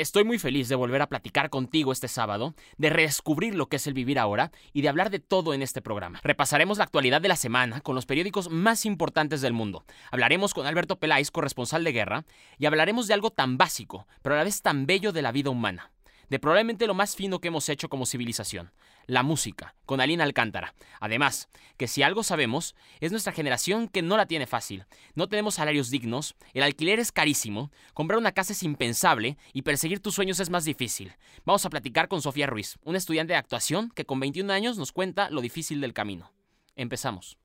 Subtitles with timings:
[0.00, 3.86] Estoy muy feliz de volver a platicar contigo este sábado, de redescubrir lo que es
[3.86, 6.20] el vivir ahora y de hablar de todo en este programa.
[6.24, 9.84] Repasaremos la actualidad de la semana con los periódicos más importantes del mundo.
[10.10, 12.24] Hablaremos con Alberto Peláez, corresponsal de guerra,
[12.58, 15.50] y hablaremos de algo tan básico, pero a la vez tan bello de la vida
[15.50, 15.90] humana
[16.30, 18.70] de probablemente lo más fino que hemos hecho como civilización,
[19.10, 20.72] la música, con Alina Alcántara.
[21.00, 24.84] Además, que si algo sabemos, es nuestra generación que no la tiene fácil.
[25.16, 29.98] No tenemos salarios dignos, el alquiler es carísimo, comprar una casa es impensable y perseguir
[29.98, 31.12] tus sueños es más difícil.
[31.44, 34.92] Vamos a platicar con Sofía Ruiz, una estudiante de actuación que con 21 años nos
[34.92, 36.30] cuenta lo difícil del camino.
[36.76, 37.36] Empezamos.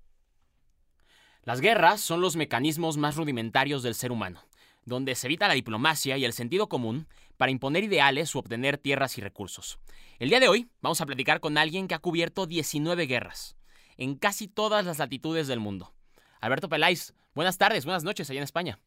[1.41, 4.41] Las guerras son los mecanismos más rudimentarios del ser humano
[4.85, 7.07] donde se evita la diplomacia y el sentido común
[7.37, 9.79] para imponer ideales u obtener tierras y recursos.
[10.19, 13.57] El día de hoy vamos a platicar con alguien que ha cubierto 19 guerras
[13.97, 15.93] en casi todas las latitudes del mundo.
[16.39, 18.79] Alberto Peláez, buenas tardes, buenas noches allá en España.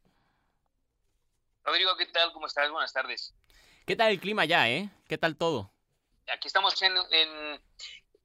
[1.64, 2.32] Rodrigo, ¿qué tal?
[2.32, 2.70] ¿Cómo estás?
[2.70, 3.34] Buenas tardes.
[3.84, 4.90] ¿Qué tal el clima ya, eh?
[5.06, 5.72] ¿Qué tal todo?
[6.32, 7.60] Aquí estamos en, en,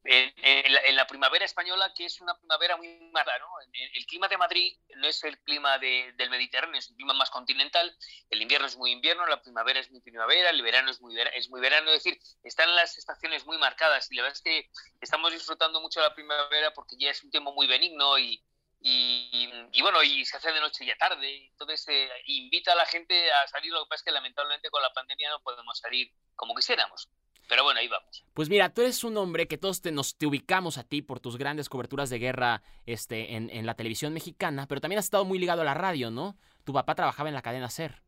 [0.04, 3.48] la, primavera española, que es una primavera muy mala, ¿no?
[3.94, 7.96] El, clima de Madrid no es el clima del Mediterráneo, es un clima más continental.
[8.30, 11.50] El invierno es muy invierno, la primavera es muy primavera, el verano es muy, es
[11.50, 11.92] muy verano.
[11.92, 16.02] Es decir, están las estaciones muy marcadas y la verdad es que estamos disfrutando mucho
[16.02, 18.44] la primavera porque ya es un tiempo muy benigno y,
[18.86, 22.86] y, bueno, y se hace de noche y a tarde, entonces eh, invita a la
[22.86, 26.12] gente a salir, lo que pasa es que lamentablemente con la pandemia no podemos salir
[26.36, 27.10] como quisiéramos.
[27.48, 28.26] Pero bueno, ahí vamos.
[28.34, 31.20] Pues mira, tú eres un hombre que todos te, nos te ubicamos a ti por
[31.20, 35.26] tus grandes coberturas de guerra este, en, en la televisión mexicana, pero también has estado
[35.26, 36.38] muy ligado a la radio, ¿no?
[36.64, 38.02] Tu papá trabajaba en la cadena SER.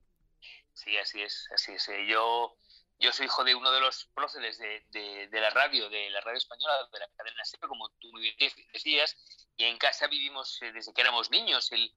[0.74, 1.88] Sí, así es, así es.
[1.90, 2.58] Eh, yo,
[3.00, 6.38] yo soy hijo de uno de los próceres de, de, la radio, de la radio
[6.38, 8.36] española, de la cadena SER, como tú muy bien
[8.74, 9.16] decías,
[9.58, 11.94] y en casa vivimos eh, desde que éramos niños el,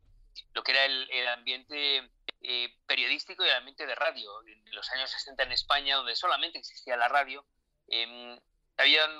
[0.52, 2.10] lo que era el, el ambiente
[2.42, 4.30] eh, periodístico y ambiente de radio.
[4.46, 7.44] En los años 60 en España, donde solamente existía la radio,
[7.88, 8.38] eh,
[8.76, 9.10] habían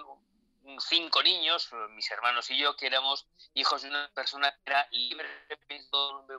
[0.79, 5.29] cinco niños, mis hermanos y yo, que éramos hijos de una persona que era libre,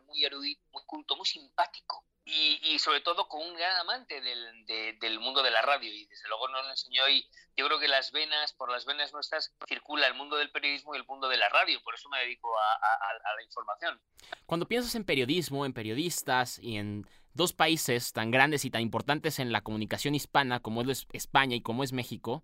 [0.06, 5.41] muy erudito, muy culto, muy simpático y, sobre todo con un gran amante del, mundo
[5.41, 7.25] de la radio y desde luego nos lo enseñó y
[7.57, 10.97] yo creo que las venas, por las venas nuestras circula el mundo del periodismo y
[10.97, 14.00] el mundo de la radio, por eso me dedico a, la información.
[14.45, 19.40] Cuando piensas en periodismo, en periodistas y en dos países tan grandes y tan importantes
[19.40, 22.44] en la comunicación hispana como es España y como es México,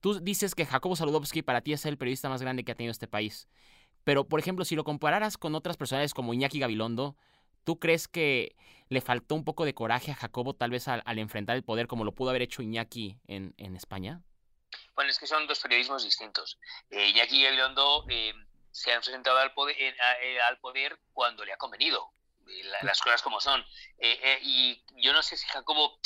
[0.00, 2.92] tú dices que Jacobo Saludowski para ti es el periodista más grande que ha tenido
[2.92, 3.48] este país.
[4.04, 7.16] Pero, por ejemplo, si lo compararas con otras personas como Iñaki Gabilondo,
[7.66, 8.54] ¿Tú crees que
[8.88, 12.04] le faltó un poco de coraje a Jacobo tal vez al, enfrentar el poder como
[12.04, 14.22] lo pudo haber hecho Iñaki en, España?
[14.94, 16.58] Bueno, es que son dos periodismos distintos.
[16.90, 18.32] Eh, Iñaki Gabilondo eh,
[18.70, 22.12] se ha enfrentado al poder, eh, al poder cuando le ha convenido,
[22.82, 23.64] las cosas como son.
[24.42, 25.98] y yo no sé si Jacobo,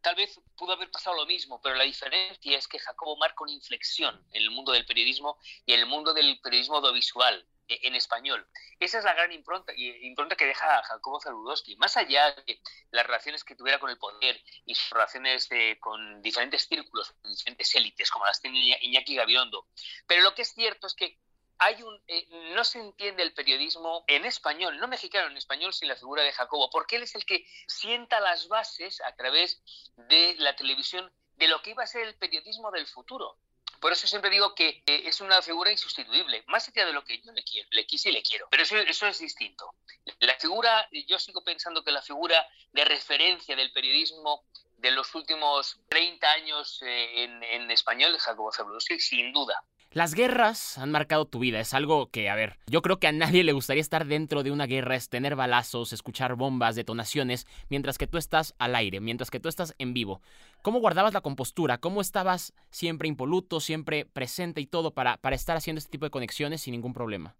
[0.00, 3.52] tal vez pudo haber pasado lo mismo, pero la diferencia es que Jacobo marca una
[3.52, 7.46] inflexión en el mundo del periodismo y en el mundo del periodismo audiovisual.
[7.68, 8.46] E, en español.
[8.78, 11.76] Esa es la gran impronta, impronta que deja Jacobo Zaludowski.
[11.76, 12.60] Más allá de
[12.90, 17.74] las relaciones que tuviera con el poder y sus relaciones eh, con diferentes círculos, diferentes
[17.74, 19.66] élites, como las tiene Iñaki Gabiondo.
[20.06, 21.18] Pero lo que es cierto es que
[21.58, 25.88] hay un, eh, no se entiende el periodismo en español, no mexicano, en español, sin
[25.88, 29.62] la figura de Jacobo, porque él es el que sienta las bases a través
[29.96, 33.38] de la televisión de lo que iba a ser el periodismo del futuro.
[33.84, 37.32] Por eso siempre digo que es una figura insustituible, más allá de lo que yo
[37.32, 38.48] le, quiero, le quise y le quiero.
[38.50, 39.74] Pero eso, es distinto.
[40.20, 44.42] La figura, yo sigo pensando que la figura de referencia del periodismo
[44.78, 49.62] de los últimos 30 años eh, en, en español es Jacobo Zabludowski, sin duda.
[49.94, 53.12] Las guerras han marcado tu vida, es algo que, a ver, yo creo que a
[53.12, 57.96] nadie le gustaría estar dentro de una guerra, es tener balazos, escuchar bombas, detonaciones, mientras
[57.96, 60.20] que tú estás al aire, mientras que tú estás en vivo.
[60.62, 61.78] ¿Cómo guardabas la compostura?
[61.78, 66.10] ¿Cómo estabas siempre impoluto, siempre presente y todo para, para estar haciendo este tipo de
[66.10, 67.36] conexiones sin ningún problema?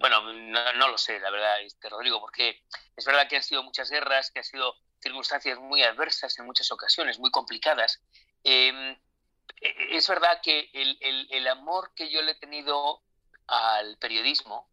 [0.00, 2.60] Bueno, no, lo sé, la verdad, este, Rodrigo, porque
[2.96, 6.72] es verdad que han sido muchas guerras, que han sido circunstancias muy adversas en muchas
[6.72, 8.02] ocasiones, muy complicadas.
[8.42, 8.96] Em,
[9.60, 13.02] es verdad que el, amor que yo le he tenido
[13.46, 14.68] al periodismo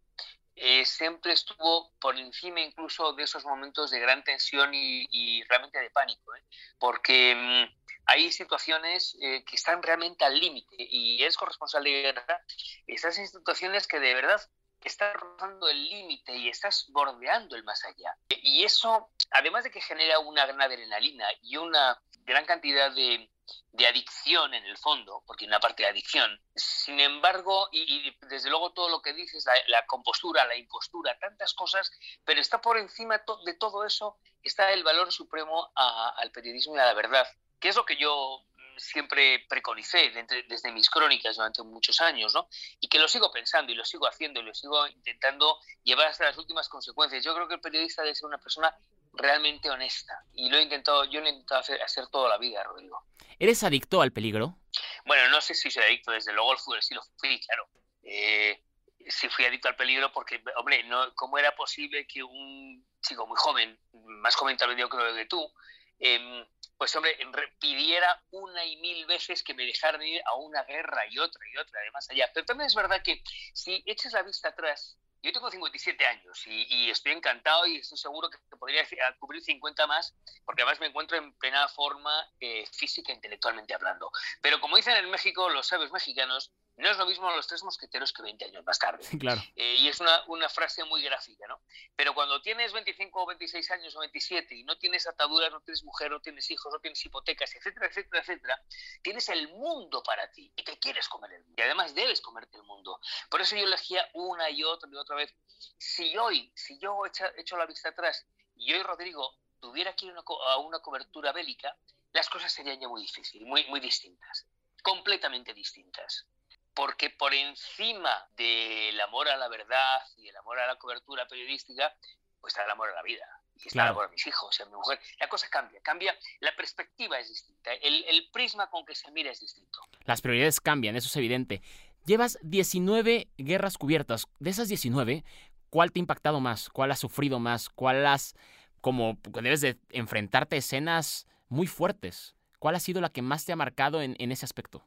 [0.55, 5.89] eh, siempre estuvo por encima incluso de esos momentos de gran tensión y, realmente de
[5.89, 6.43] pánico, ¿eh?
[6.79, 12.41] porque mm, hay situaciones eh, que están realmente al límite y es corresponsal de guerra,
[12.87, 14.41] esas situaciones que de verdad
[14.83, 18.15] están rozando el límite y estás bordeando el más allá.
[18.29, 23.29] Y eso, además de que genera una gran adrenalina y una gran cantidad de,
[23.71, 26.39] de adicción en el fondo, porque hay una parte de adicción.
[26.55, 31.91] Sin embargo, y, desde luego todo lo que dices, la, compostura, la impostura, tantas cosas,
[32.23, 36.85] pero está por encima de todo eso, está el valor supremo al periodismo y a
[36.85, 37.27] la verdad,
[37.59, 38.45] que es lo que yo
[38.77, 40.11] siempre preconicé
[40.47, 42.47] desde mis crónicas durante muchos años, ¿no?
[42.79, 46.25] Y que lo sigo pensando y lo sigo haciendo y lo sigo intentando llevar hasta
[46.25, 47.23] las últimas consecuencias.
[47.23, 48.75] Yo creo que el periodista debe ser una persona
[49.17, 52.63] realmente honesta y lo he intentado, yo lo he intentado hacer, hacer toda la vida,
[52.63, 53.05] Rodrigo.
[53.39, 54.57] ¿Eres adicto al peligro?
[55.05, 57.69] Bueno, no sé si soy adicto, desde luego al fútbol sí lo fui, claro.
[58.03, 58.63] Eh,
[59.07, 63.37] sí fui adicto al peligro porque, hombre, no, ¿cómo era posible que un chico muy
[63.37, 65.51] joven, más joven tal vez yo creo que tú,
[65.99, 66.45] eh,
[66.77, 67.17] pues hombre,
[67.59, 71.57] pidiera una y mil veces que me dejaran ir a una guerra y otra y
[71.57, 72.29] otra, además allá.
[72.33, 73.21] Pero también es verdad que
[73.53, 78.29] si echas la vista atrás, yo tengo 57 años y, estoy encantado y estoy seguro
[78.29, 78.85] que podría
[79.19, 84.11] cubrir 50 más, porque además me encuentro en plena forma eh, física e intelectualmente hablando.
[84.41, 88.11] Pero como dicen en México los sabios mexicanos, no es lo mismo los tres mosqueteros
[88.11, 89.03] que 20 años más tarde.
[89.17, 89.41] Claro.
[89.55, 91.61] Eh, y es una, una, frase muy gráfica, ¿no?
[91.95, 95.83] Pero cuando tienes 25 o 26 años o 27 y no tienes ataduras, no tienes
[95.83, 98.61] mujer, no tienes hijos, no tienes hipotecas, etcétera, etcétera, etcétera,
[99.01, 101.55] tienes el mundo para ti y te quieres comer el mundo.
[101.57, 102.99] Y además debes comerte el mundo.
[103.29, 105.33] Por eso yo elegía una y otra y otra vez.
[105.77, 108.25] Si hoy, si yo echo, echo la vista atrás
[108.55, 111.75] y hoy, Rodrigo, tuviera que ir a una cobertura bélica,
[112.11, 114.45] las cosas serían ya muy difíciles, muy, muy distintas,
[114.83, 116.27] completamente distintas
[116.75, 121.95] porque por encima del amor a la verdad y el amor a la cobertura periodística,
[122.41, 123.25] pues está el amor a la vida.
[123.55, 124.99] Y está el amor a mis hijos a mi mujer.
[125.17, 129.31] La cosa cambia, cambia, la perspectiva es distinta, el, el prisma con que se mira
[129.31, 129.79] es distinto.
[130.03, 131.61] Las prioridades cambian, eso es evidente.
[132.05, 134.27] Llevas 19 guerras cubiertas.
[134.39, 135.23] De esas 19,
[135.69, 136.69] ¿cuál te ha impactado más?
[136.69, 137.69] ¿Cuál has sufrido más?
[137.69, 138.35] ¿Cuál has,
[138.81, 142.35] como debes de enfrentarte a escenas muy fuertes?
[142.59, 144.85] ¿Cuál ha sido la que más te ha marcado en, en ese aspecto?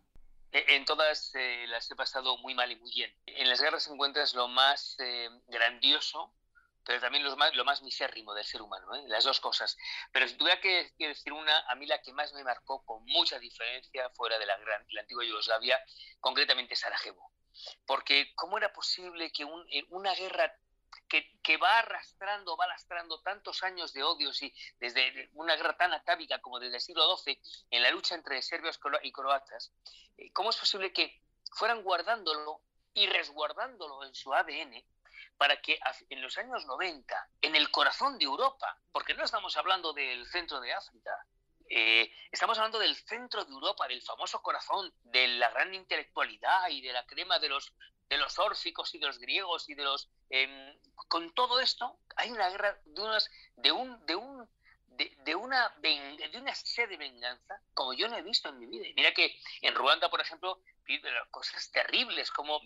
[0.52, 3.14] E, en todas eh, las he pasado muy mal y muy bien.
[3.26, 6.34] En las guerras encuentras lo más eh, grandioso,
[6.84, 9.04] pero también lo más, lo misérrimo del ser humano, ¿eh?
[9.08, 9.76] las dos cosas.
[10.12, 13.38] Pero si tuviera que, decir una, a mí la que más me marcó con mucha
[13.38, 14.56] diferencia fuera de la
[14.98, 15.78] antigua Yugoslavia,
[16.20, 17.32] concretamente Sarajevo.
[17.86, 20.54] Porque ¿cómo era posible que un, una guerra
[21.08, 26.40] que, va arrastrando, va lastrando tantos años de odios y desde una guerra tan atávica
[26.40, 27.40] como desde el siglo XII
[27.70, 29.72] en la lucha entre serbios y croatas,
[30.16, 32.60] eh, ¿cómo es posible que fueran guardándolo
[32.94, 34.84] y resguardándolo en su ADN
[35.36, 35.78] para que
[36.10, 40.60] en los años 90, en el corazón de Europa, porque no estamos hablando del centro
[40.60, 41.26] de África,
[41.70, 46.80] eh, estamos hablando del centro de Europa, del famoso corazón, de la gran intelectualidad y
[46.80, 47.72] de la crema de los
[48.08, 50.78] de los órficos y de los griegos y de los em,
[51.08, 54.48] con todo esto hay una guerra de unas de un de un
[54.88, 58.86] de, una de una sed de venganza como yo no he visto en mi vida.
[58.96, 60.60] Mira que en Ruanda, por ejemplo,
[61.30, 62.60] cosas terribles, como,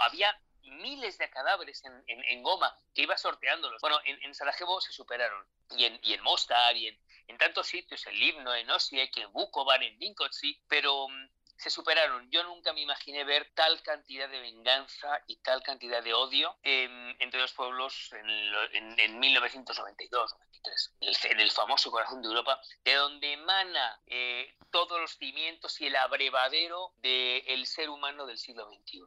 [0.00, 3.80] había miles de cadáveres en, en, Goma que iba sorteándolos.
[3.80, 5.46] Bueno, en, en, Sarajevo se superaron.
[5.76, 9.32] Y en, y en Mostar y en, en tantos sitios, en Livno, en Osijek, en
[9.32, 12.30] Vukovar, en Vinkovci, pero mm, se superaron.
[12.30, 17.40] Yo nunca me imaginé ver tal cantidad de venganza y tal cantidad de odio entre
[17.40, 20.94] los pueblos en, en, 1992 93,
[21.30, 25.96] en el, famoso corazón de Europa, de donde emana eh, todos los cimientos y el
[25.96, 29.00] abrevadero del ser humano del siglo XXI.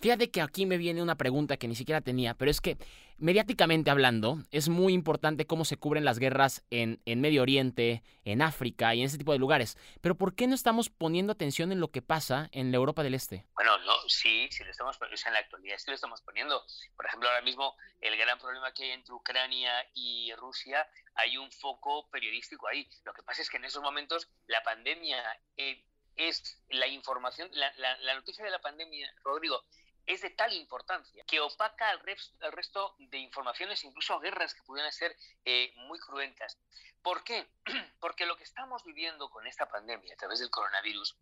[0.00, 2.76] Fíjate que aquí me viene una pregunta que ni siquiera tenía, pero es que
[3.18, 8.42] mediáticamente hablando, es muy importante cómo se cubren las guerras en, en, Medio Oriente, en
[8.42, 9.76] África y en ese tipo de lugares.
[10.00, 13.14] Pero ¿por qué no estamos poniendo atención en lo que pasa en la Europa del
[13.14, 13.46] Este?
[13.54, 16.64] Bueno, no, sí, sí lo estamos poniendo, en la actualidad sí lo estamos poniendo.
[16.96, 21.50] Por ejemplo, ahora mismo el gran problema que hay entre Ucrania y Rusia, hay un
[21.52, 22.88] foco periodístico ahí.
[23.04, 25.22] Lo que pasa es que en esos momentos la pandemia...
[25.56, 25.84] Eh,
[26.16, 29.64] es la información, la, la noticia de la pandemia, Rodrigo,
[30.06, 35.16] es de tal importancia que opaca al, resto de informaciones, incluso guerras que pudieran ser
[35.44, 36.58] eh, muy cruentas.
[37.02, 37.46] ¿Por qué?
[38.00, 41.16] Porque lo que estamos viviendo con esta pandemia a través del coronavirus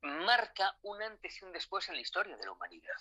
[0.00, 2.96] marca un antes y un después en la historia de la humanidad.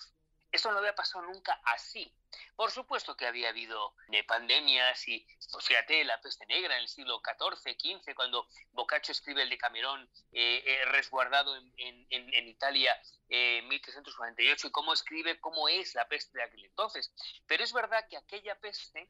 [0.56, 2.10] Eso no había pasado nunca así.
[2.56, 6.88] Por supuesto que había habido eh, pandemias y, pues fíjate, la peste negra en el
[6.88, 12.98] siglo XIV, XV, cuando Boccaccio escribe el de Camerón, eh, eh, resguardado en, Italia
[13.28, 17.12] en 1348, y cómo escribe cómo es la peste de aquel entonces.
[17.46, 19.10] Pero es verdad que aquella peste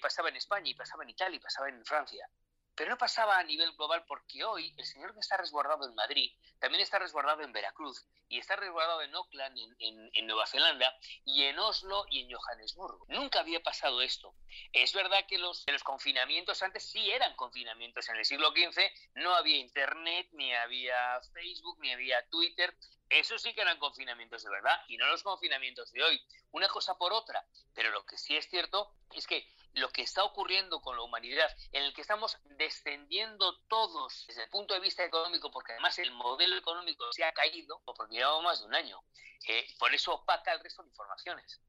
[0.00, 2.28] pasaba en España y pasaba en Italia y pasaba en Francia.
[2.74, 6.32] Pero no pasaba a nivel global porque hoy el señor que está resguardado en Madrid
[6.58, 11.58] también está resguardado en Veracruz y está resguardado en Auckland, en, Nueva Zelanda, y en
[11.58, 13.04] Oslo y en Johannesburgo.
[13.08, 14.34] Nunca había pasado esto.
[14.72, 18.08] Es verdad que los, los confinamientos antes sí eran confinamientos.
[18.08, 18.80] En el siglo XV
[19.16, 22.74] no había Internet, ni había Facebook, ni había Twitter.
[23.10, 26.24] Eso sí que eran confinamientos de verdad y no los confinamientos de hoy.
[26.52, 27.44] Una cosa por otra.
[27.74, 31.48] Pero lo que sí es cierto es que lo que está ocurriendo con la humanidad,
[31.72, 36.10] en el que estamos descendiendo todos desde el punto de vista económico, porque además el
[36.12, 39.02] modelo económico se ha caído, porque llevamos más de un año.
[39.48, 41.60] Eh, por eso opaca el resto de informaciones.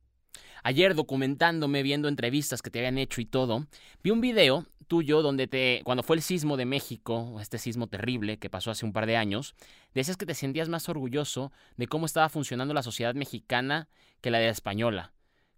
[0.64, 3.68] Ayer documentándome, viendo entrevistas que te habían hecho y todo,
[4.02, 8.38] vi un video tuyo donde te, cuando fue el sismo de México, este sismo terrible
[8.38, 9.56] que pasó hace un par de años,
[9.94, 13.88] decías que te sentías más orgulloso de cómo estaba funcionando la sociedad mexicana
[14.22, 15.14] que la de la española.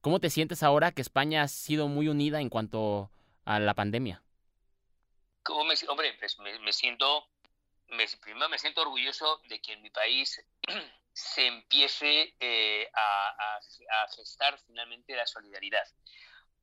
[0.05, 3.09] ¿Cómo te sientes ahora que España ha sido muy unida en cuanto
[3.43, 4.21] a la pandemia?
[5.41, 7.27] ¿Cómo me, hombre, pues me, siento,
[8.21, 10.45] primero me siento orgulloso de que en mi país
[11.13, 13.59] se empiece eh, a,
[14.15, 15.87] gestar finalmente la solidaridad.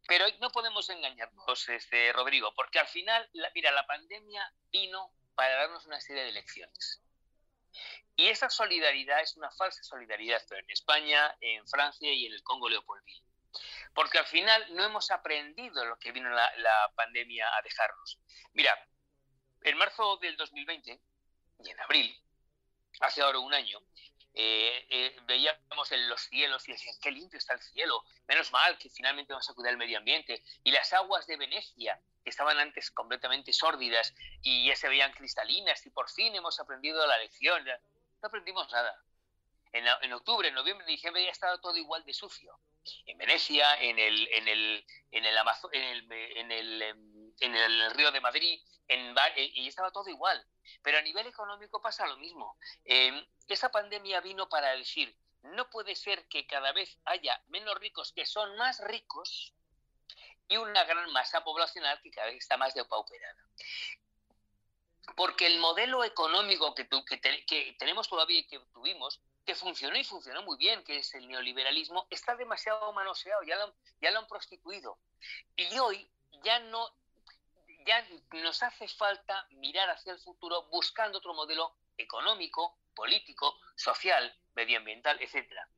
[0.06, 5.84] Pero no podemos engañarnos, este, Rodrigo, porque al final, mira, la pandemia vino para darnos
[5.84, 7.02] una serie de lecciones.
[8.14, 12.44] Y esa solidaridad es una falsa solidaridad, pero en España, en Francia y en el
[12.44, 13.31] Congo Leopoldville.
[13.94, 18.18] Porque al final no hemos aprendido lo que vino la, pandemia a dejarnos.
[18.52, 18.76] Mira,
[19.62, 21.00] en marzo del 2020
[21.64, 22.16] y en abril,
[23.00, 23.80] hace ahora un año,
[24.34, 28.78] eh, eh, veíamos en los cielos y decían, qué limpio está el cielo, menos mal
[28.78, 30.42] que finalmente vamos a cuidar el medio ambiente.
[30.64, 35.84] Y las aguas de Venecia, que estaban antes completamente sórdidas y ya se veían cristalinas
[35.84, 37.64] y por fin hemos aprendido la lección.
[37.64, 38.96] No aprendimos nada.
[39.72, 42.58] En, octubre, en noviembre, en diciembre ya estaba todo igual de sucio
[43.06, 45.24] en Venecia, en el, en el, en
[46.52, 50.44] el, em, río de Madrid, eh, y estaba todo igual.
[50.82, 52.56] Pero a nivel económico pasa lo mismo.
[52.84, 58.12] Eh, esa pandemia vino para decir, no puede ser que cada vez haya menos ricos
[58.12, 59.54] que son más ricos
[60.48, 63.44] y una gran masa poblacional que cada vez está más depauperada.
[65.16, 70.04] Porque el modelo económico que, que, que tenemos todavía y que tuvimos que funcionó y
[70.04, 74.26] funcionó muy bien, que es el neoliberalismo, está demasiado manoseado, ya lo, ya lo han
[74.26, 74.98] prostituido.
[75.56, 76.08] Y hoy
[76.44, 76.88] ya no,
[77.86, 78.06] ya
[78.42, 85.68] nos hace falta mirar hacia el futuro buscando otro modelo económico, político, social, medioambiental, etcétera.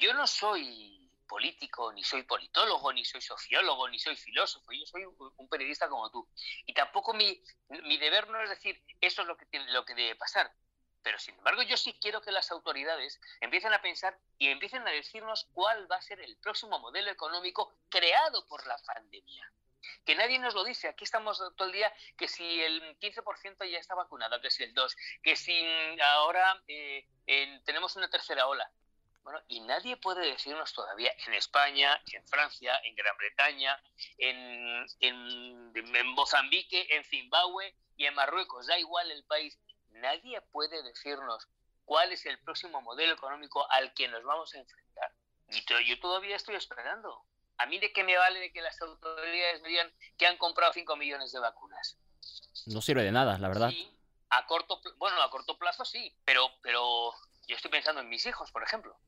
[0.00, 5.04] Yo no soy político, ni soy politólogo, ni soy sociólogo, ni soy filósofo, yo soy
[5.04, 6.28] un periodista como tú.
[6.64, 9.94] Y tampoco mi, mi deber no es decir eso es lo que, tiene, lo que
[9.94, 10.50] debe pasar.
[11.06, 14.90] Pero sin embargo, yo sí quiero que las autoridades empiecen a pensar y empiecen a
[14.90, 19.52] decirnos cuál va a ser el próximo modelo económico creado por la pandemia.
[20.04, 20.88] Que nadie nos lo dice.
[20.88, 24.74] Aquí estamos todo el día que si el 15% ya está vacunado, que si el
[24.74, 25.64] 2%, que si
[26.00, 27.06] ahora eh,
[27.64, 28.68] tenemos una tercera ola.
[29.22, 33.80] Bueno, y nadie puede decirnos todavía en España, en Francia, en Gran Bretaña,
[34.18, 39.58] en, en Mozambique, en Zimbabue y en Marruecos, da igual el país,
[40.00, 41.48] nadie puede decirnos
[41.84, 45.12] cuál es el próximo modelo económico al que nos vamos a enfrentar.
[45.48, 47.24] Y yo todavía estoy esperando.
[47.58, 50.72] ¿A mí de qué me vale de que las autoridades me digan que han comprado
[50.72, 51.96] 5 millones de vacunas?
[52.66, 53.70] No sirve de nada, la verdad.
[53.70, 53.96] Sí,
[54.30, 57.14] a corto, bueno, a corto plazo sí, pero, pero
[57.46, 58.98] yo estoy pensando en mis hijos, por ejemplo.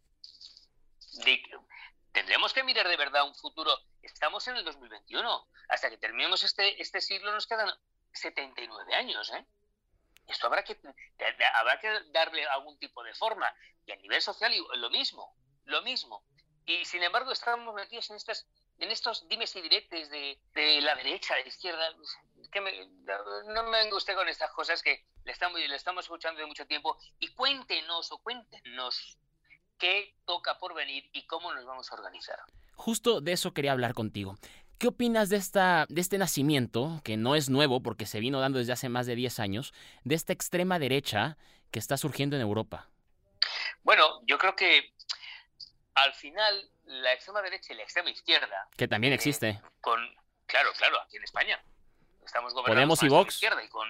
[2.12, 3.76] tendremos que mirar de verdad un futuro.
[4.02, 5.48] Estamos en el 2021.
[5.68, 7.68] Hasta que terminemos este, este siglo nos quedan
[8.12, 9.44] 79 años, ¿eh?
[10.28, 10.78] Esto habrá que,
[11.54, 13.52] habrá que darle algún tipo de forma.
[13.86, 16.22] Y a nivel social lo mismo, lo mismo.
[16.66, 18.46] Y sin embargo estamos metidos en estas
[18.78, 20.38] en estos dimes y diretes de,
[20.82, 21.90] la derecha, de la izquierda,
[23.46, 26.96] no me venga con estas cosas que le estamos, le estamos escuchando de mucho tiempo
[27.18, 29.18] y cuéntenos o cuéntenos
[29.78, 32.38] qué toca por venir y cómo nos vamos a organizar.
[32.74, 34.36] Justo de eso quería hablar contigo.
[34.78, 38.60] ¿Qué opinas de, esta, de este nacimiento, que no es nuevo porque se vino dando
[38.60, 41.36] desde hace más de 10 años, de esta extrema derecha
[41.72, 42.88] que está surgiendo en Europa?
[43.82, 44.94] Bueno, yo creo que
[45.94, 48.68] al final la extrema derecha y la extrema izquierda...
[48.76, 49.60] Que también eh, existe.
[49.80, 49.98] con,
[50.46, 51.60] claro, claro, aquí en España.
[52.24, 53.34] Estamos ¿Podemos y Vox?
[53.34, 53.88] Izquierda y con,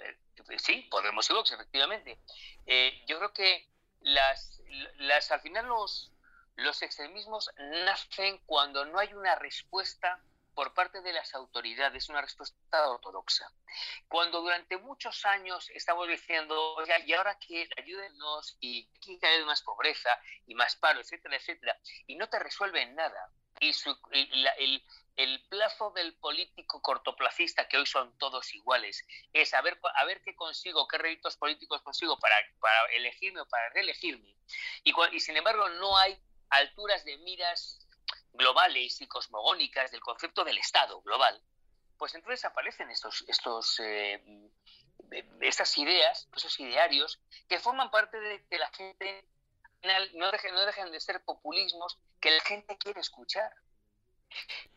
[0.00, 2.18] eh, sí, Podemos y Vox, efectivamente.
[2.66, 3.68] Eh, yo creo que
[4.00, 4.60] las,
[4.96, 6.10] las, al final los,
[6.56, 7.50] los extremismos
[7.84, 10.20] nacen cuando no hay una respuesta
[10.54, 13.52] por parte de las autoridades una respuesta ortodoxa.
[14.08, 19.60] Cuando durante muchos años estamos diciendo, oiga, y ahora que ayúdenos y aquí vez más
[19.60, 23.72] pobreza y más paro, etcétera, etcétera, y no te resuelven nada, y,
[25.16, 30.22] el, plazo del político cortoplacista, que hoy son todos iguales, es a ver, a ver
[30.22, 34.34] qué consigo, qué réditos políticos consigo para, para elegirme o para reelegirme.
[34.84, 36.18] Y sin embargo no hay
[36.50, 37.86] alturas de miras
[38.32, 41.42] globales y cosmogónicas del concepto del Estado global,
[41.96, 44.22] pues entonces aparecen estos, estos, eh,
[45.40, 49.26] estas ideas, esos idearios, que forman parte de que la gente
[50.14, 53.50] no dejen, no dejen de ser populismos que la gente quiere escuchar.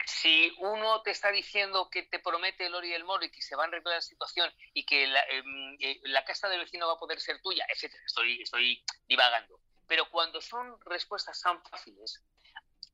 [0.06, 3.42] Si uno te está diciendo que te promete el oro y el moro y que
[3.42, 6.88] se va a arreglar la situación y que la, em, eh, la casa del vecino
[6.88, 9.60] va a poder ser tuya, etcétera, estoy, estoy divagando.
[9.90, 12.24] Pero cuando son respuestas tan fáciles,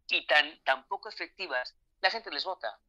[0.08, 2.80] y tan, tan poco efectivas, la gente les vota.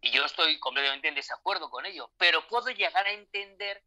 [0.00, 3.82] Y yo estoy completamente en desacuerdo con ello, pero puedo llegar a entender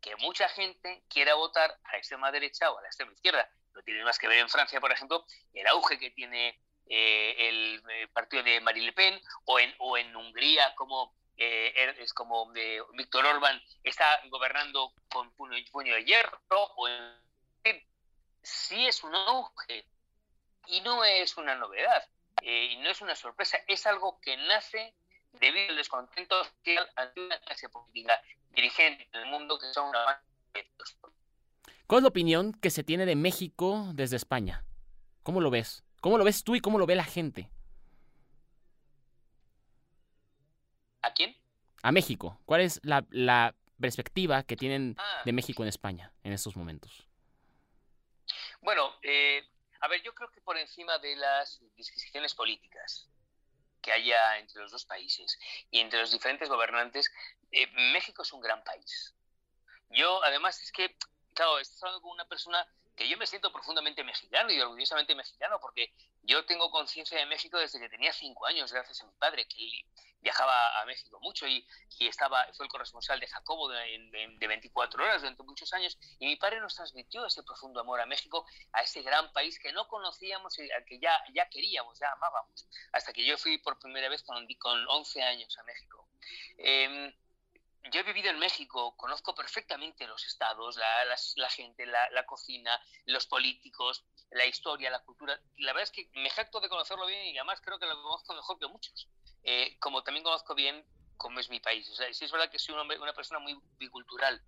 [0.00, 3.50] que mucha gente quiera votar a la extrema derecha o a la extrema izquierda.
[3.72, 7.82] No tiene más que ver en Francia, por ejemplo, el auge que tiene eh, el,
[7.90, 12.12] eh, partido de Marine Le Pen, o en, o en Hungría, como eh, er, es
[12.12, 16.38] como de Víctor Orban está gobernando con puño, puño de hierro,
[16.76, 17.23] o en,
[18.44, 19.86] sí es un auge,
[20.66, 22.08] y no es una novedad,
[22.42, 24.94] eh, y no es una sorpresa, es algo que nace
[25.32, 28.20] debido al descontento social ante una clase política
[28.50, 30.22] dirigente en el mundo que son una
[31.86, 34.64] ¿Cuál es la opinión que se tiene de México desde España?
[35.22, 35.84] ¿Cómo lo ves?
[36.00, 37.50] ¿Cómo lo ves tú y cómo lo ve la gente?
[41.02, 41.36] ¿A quién?
[41.82, 42.40] A México.
[42.46, 45.22] ¿Cuál es la, la perspectiva que tienen ah.
[45.24, 47.06] de México en España en estos momentos?
[48.64, 49.46] Bueno, eh,
[49.80, 53.06] a ver, yo creo que por encima de las disquisiciones políticas
[53.82, 55.38] que haya entre los dos países
[55.70, 57.12] y entre los diferentes gobernantes,
[57.52, 59.14] eh, México es un gran país.
[59.90, 60.96] Yo, además, es que,
[61.34, 62.66] claro, estás hablando con una persona
[62.96, 67.58] que yo me siento profundamente mexicano y orgullosamente mexicano, porque yo tengo conciencia de México
[67.58, 69.84] desde que tenía cinco años, gracias a mi padre, que
[70.20, 71.66] viajaba a México mucho y,
[71.98, 76.26] y estaba, fue el corresponsal de Jacobo de, de, 24 horas durante muchos años, y
[76.26, 79.86] mi padre nos transmitió ese profundo amor a México, a ese gran país que no
[79.88, 84.08] conocíamos y al que ya, ya queríamos, ya amábamos, hasta que yo fui por primera
[84.08, 86.08] vez con, con 11 años a México.
[86.58, 87.14] Eh,
[87.90, 94.04] yo he vivido en México, conozco perfectamente los estados, la, gente, la, cocina, los políticos,
[94.30, 95.38] la historia, la cultura.
[95.58, 98.34] La verdad es que me jacto de conocerlo bien y además creo que lo conozco
[98.34, 99.08] mejor que muchos.
[99.42, 100.84] Eh, como también conozco bien
[101.16, 101.88] cómo es mi país.
[101.90, 104.42] O sea, sí es verdad que soy una persona muy bicultural.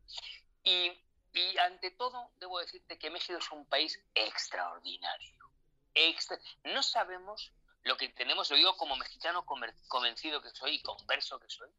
[0.64, 0.90] Y,
[1.32, 5.50] y, ante todo, debo decirte que México es un país extraordinario.
[6.64, 7.52] no sabemos
[7.86, 11.70] lo que tenemos, lo digo como mexicano convencido que soy y converso que soy,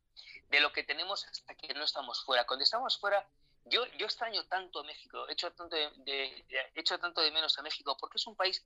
[0.48, 2.48] de lo que tenemos hasta que no estamos fuera.
[2.48, 3.28] Cuando estamos fuera,
[3.66, 7.98] yo, yo extraño tanto a México, echo tanto de, echo tanto de menos a México,
[8.00, 8.66] porque es un país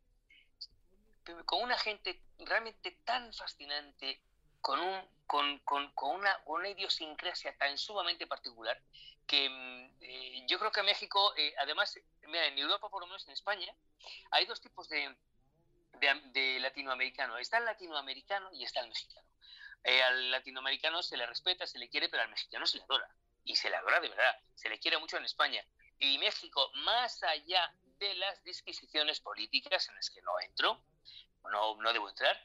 [1.46, 4.22] con una gente realmente tan fascinante,
[4.62, 8.80] con, un, con, con, con una, una, idiosincrasia tan sumamente particular,
[9.26, 13.28] que mm, eh, yo creo que México, eh, además, mira, en Europa, por lo menos
[13.28, 13.74] en España,
[14.30, 15.16] hay dos tipos de,
[16.00, 17.38] de, latinoamericano.
[17.38, 19.28] Está el latinoamericano y está el mexicano.
[19.84, 23.08] Eh, al latinoamericano se le respeta, se le quiere, pero al mexicano se le adora.
[23.44, 24.36] Y se le adora de verdad.
[24.56, 25.66] Se le quiere mucho en España.
[26.00, 30.84] Y México, más allá de las disquisiciones políticas en las que no entro,
[31.52, 32.36] no, no debo entrar,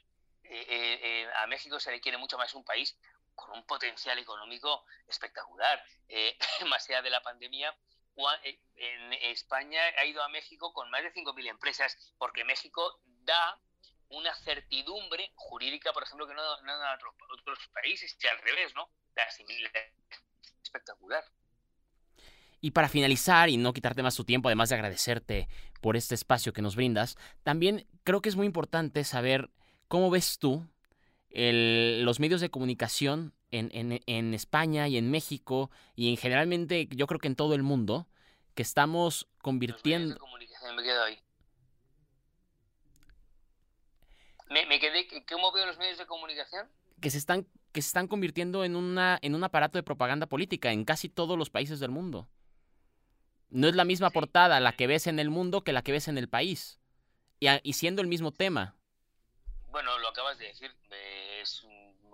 [0.43, 2.97] eh, eh, a México se le quiere mucho más un país
[3.35, 5.83] con un potencial económico espectacular.
[6.67, 7.75] más allá de la pandemia,
[8.75, 13.59] en España ha ido a México con más de 5.000 empresas, porque México da
[14.09, 16.97] una certidumbre jurídica, por ejemplo, que no, dan
[17.29, 18.89] otros, países, que al revés, ¿no?
[19.15, 19.27] La
[20.63, 21.23] espectacular.
[22.59, 25.47] Y para finalizar y no quitarte más tu tiempo, además de agradecerte
[25.81, 29.49] por este espacio que nos brindas, también creo que es muy importante saber
[29.87, 30.67] cómo ves tú
[31.29, 37.05] los medios de comunicación en, en, en, España y en México y en generalmente yo
[37.05, 38.07] creo que en todo el mundo,
[38.55, 40.17] que estamos convirtiendo...
[40.75, 41.19] me quedo ahí.
[44.49, 46.69] Me, quedé, ¿cómo veo los medios de comunicación?
[47.01, 50.71] Que se están, que se están convirtiendo en, una, en un aparato de propaganda política
[50.71, 52.27] en casi todos los países del mundo.
[53.49, 56.07] No es la misma portada la que ves en el mundo que la que ves
[56.07, 56.79] en el país.
[57.39, 58.75] Y, y siendo el mismo tema.
[59.69, 60.73] Bueno, lo acabas de decir,
[61.39, 61.65] es,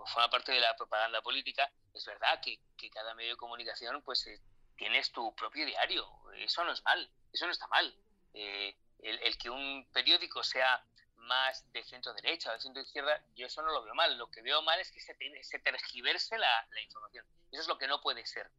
[0.06, 1.70] forma parte de la propaganda política.
[1.92, 4.40] Es verdad que, que cada medio de comunicación, pues eh,
[4.76, 6.06] tienes tu propio diario.
[6.36, 7.94] Eso no es mal, eso no está mal.
[8.34, 10.84] Eh, el, el, que un periódico sea
[11.24, 14.16] más de centro derecha o de centro izquierda, yo eso no lo veo mal.
[14.16, 17.26] Lo que veo mal es que se, se tergiverse la, la información.
[17.50, 18.50] Eso es lo que no puede ser.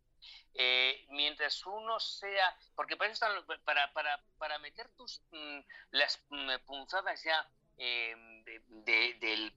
[0.54, 3.13] Eh, mientras uno sea, porque para,
[3.65, 5.60] para, para, para meter tus, mm,
[5.91, 7.47] las mm, punzadas ya
[7.78, 8.15] eh,
[8.86, 9.51] de,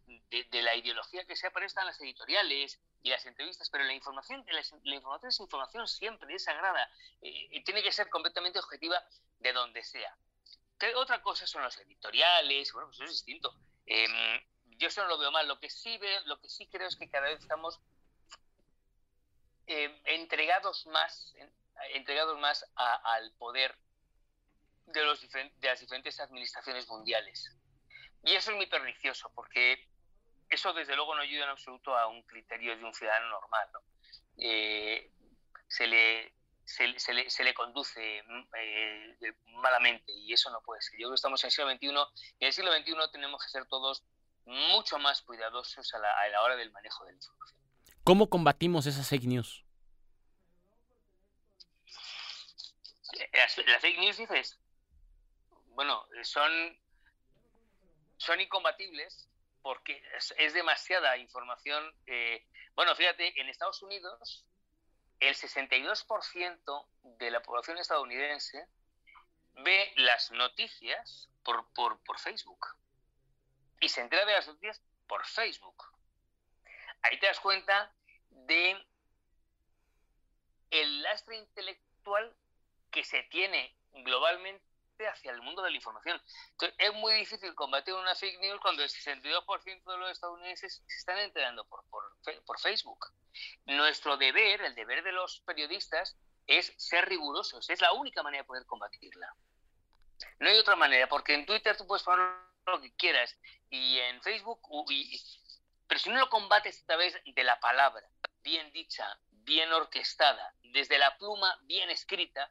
[0.51, 3.95] de, la ideología que sea, para eso están las editoriales y las entrevistas, pero la
[3.95, 6.91] información, la, información es información siempre, es sagrada,
[7.23, 9.01] eh, tiene que ser completamente objetiva
[9.39, 10.17] de donde sea.
[10.97, 13.55] Otra cosa son los editoriales, bueno, pues eso es distinto.
[13.87, 14.41] Em,
[14.79, 16.97] yo eso no lo veo mal, lo que sí veo, lo que sí creo es
[16.97, 17.81] que cada vez estamos
[19.67, 21.35] eh, entregados más,
[21.95, 23.77] entregados más al poder
[24.87, 27.55] de, los de las diferentes administraciones mundiales.
[28.23, 29.89] Y eso es muy pernicioso, porque
[30.49, 33.69] eso desde luego no ayuda en absoluto a un criterio de un ciudadano normal.
[34.39, 35.11] Eh,
[35.69, 36.33] se, le,
[36.69, 40.99] se, le, se, le, conduce eh, malamente y eso no puede ser.
[40.99, 41.87] Yo creo que estamos en el siglo XXI
[42.39, 44.05] y en el siglo XXI tenemos que ser todos
[44.45, 47.59] mucho más cuidadosos a la, a la hora del manejo de la información.
[48.05, 49.65] ¿Cómo combatimos esas fake news?
[53.33, 54.61] Las, fake news dices,
[55.69, 56.79] bueno, son,
[58.19, 59.31] son incompatibles
[59.63, 60.03] porque
[60.37, 61.83] es, demasiada información.
[62.07, 64.47] Eh, bueno, fíjate, en Estados Unidos
[65.21, 68.67] el 62% de la población estadounidense
[69.55, 71.67] ve las noticias por,
[72.19, 72.67] Facebook
[73.81, 75.85] y se entera de las noticias por Facebook.
[77.03, 77.93] Ahí te das cuenta
[78.31, 78.77] de
[80.71, 82.37] el lastre intelectual
[82.91, 84.63] que se tiene globalmente
[85.11, 86.21] hacia el mundo de la información.
[86.77, 91.19] Es muy difícil combatir una fake news cuando el 62% de los estadounidenses se están
[91.19, 91.85] enterando por,
[92.61, 93.07] Facebook.
[93.67, 97.69] Nuestro deber, el deber de los periodistas, es ser rigurosos.
[97.71, 99.35] Es la única manera de poder combatirla.
[100.41, 102.27] No hay otra manera, porque en Twitter tú puedes poner
[102.67, 103.37] lo que quieras
[103.71, 104.61] y en Facebook,
[105.87, 108.07] pero si no lo combates a través de la palabra,
[108.43, 112.51] bien dicha, bien orquestada, desde la pluma bien escrita,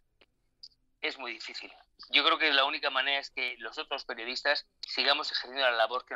[1.01, 1.71] es muy difícil.
[2.09, 6.05] Yo creo que la única manera es que los otros periodistas sigamos ejerciendo la labor
[6.05, 6.15] que,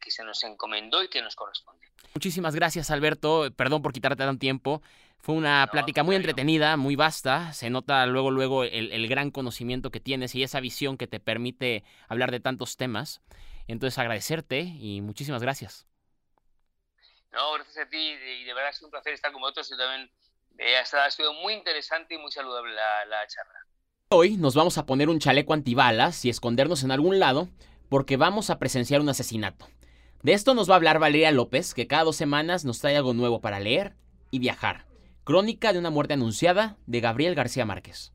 [0.00, 1.86] que se nos encomendó y que nos corresponde.
[2.14, 3.48] Muchísimas gracias, Alberto.
[3.56, 4.82] Perdón por quitarte tan tiempo.
[5.18, 7.52] Fue una plática muy entretenida, muy vasta.
[7.54, 11.18] Se nota luego, luego el, el, gran conocimiento que tienes y esa visión que te
[11.18, 13.22] permite hablar de tantos temas.
[13.66, 15.86] Entonces, agradecerte y muchísimas gracias.
[17.32, 20.10] No, gracias a ti y de verdad es un placer estar con vosotros y también
[20.58, 23.58] eh, ha sido muy interesante y muy saludable la, la charla.
[24.10, 27.48] Hoy nos vamos a poner un chaleco antibalas y escondernos en algún lado
[27.88, 29.68] porque vamos a presenciar un asesinato.
[30.24, 33.12] De esto nos va a hablar Valeria López, que cada dos semanas nos trae algo
[33.12, 33.92] nuevo para leer
[34.30, 34.86] y viajar.
[35.22, 38.10] Crónica de una muerte anunciada de Gabriel García Márquez.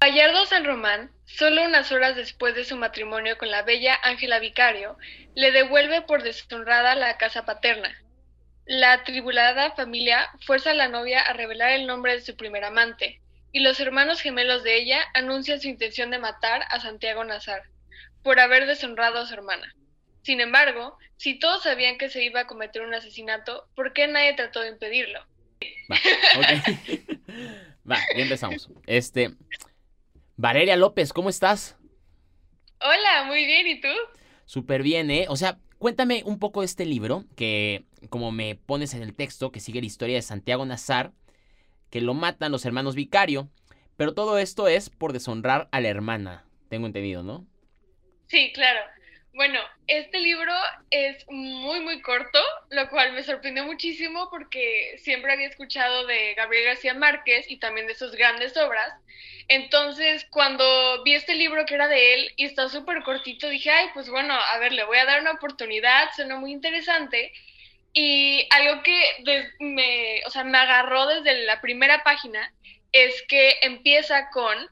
[0.00, 4.98] Gallardo San Román, solo unas horas después de su matrimonio con la bella Ángela Vicario,
[5.34, 7.92] le devuelve por deshonrada la casa paterna.
[8.64, 13.20] La atribulada familia fuerza a la novia a revelar el nombre de su primer amante,
[13.50, 17.64] y los hermanos gemelos de ella anuncian su intención de matar a Santiago Nazar
[18.22, 19.74] por haber deshonrado a su hermana.
[20.22, 24.34] Sin embargo, si todos sabían que se iba a cometer un asesinato, ¿por qué nadie
[24.34, 25.20] trató de impedirlo?
[25.90, 25.96] Va,
[27.90, 28.70] Va ya empezamos.
[28.86, 29.34] Este,
[30.36, 31.76] Valeria López, ¿cómo estás?
[32.80, 33.88] Hola, muy bien, ¿y tú?
[34.44, 35.26] Súper bien, ¿eh?
[35.28, 39.52] O sea, cuéntame un poco de este libro, que como me pones en el texto,
[39.52, 41.12] que sigue la historia de Santiago Nazar,
[41.90, 43.50] que lo matan los hermanos Vicario.
[43.96, 47.46] Pero todo esto es por deshonrar a la hermana, tengo entendido, ¿no?
[48.28, 48.80] Sí, claro.
[49.32, 50.52] Bueno, este libro
[50.90, 52.40] es muy, muy corto,
[52.70, 57.86] lo cual me sorprendió muchísimo porque siempre había escuchado de Gabriel García Márquez y también
[57.86, 58.92] de sus grandes obras.
[59.46, 63.88] Entonces, cuando vi este libro que era de él y está súper cortito, dije, ay,
[63.94, 67.32] pues bueno, a ver, le voy a dar una oportunidad, suena muy interesante.
[67.92, 72.52] Y algo que me, o sea, me agarró desde la primera página
[72.92, 74.68] es que empieza con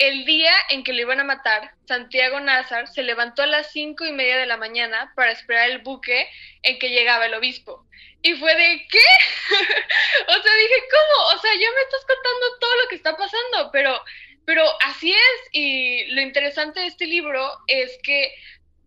[0.00, 4.06] el día en que lo iban a matar, Santiago Nazar se levantó a las cinco
[4.06, 6.26] y media de la mañana para esperar el buque
[6.62, 7.86] en que llegaba el obispo.
[8.22, 8.98] Y fue de, ¿qué?
[10.26, 11.36] o sea, dije, ¿cómo?
[11.36, 14.00] O sea, ya me estás contando todo lo que está pasando, pero,
[14.46, 15.48] pero así es.
[15.52, 18.34] Y lo interesante de este libro es que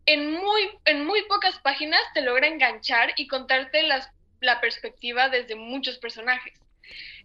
[0.07, 5.53] en muy, en muy pocas páginas te logra enganchar y contarte las, la perspectiva desde
[5.53, 6.59] muchos personajes.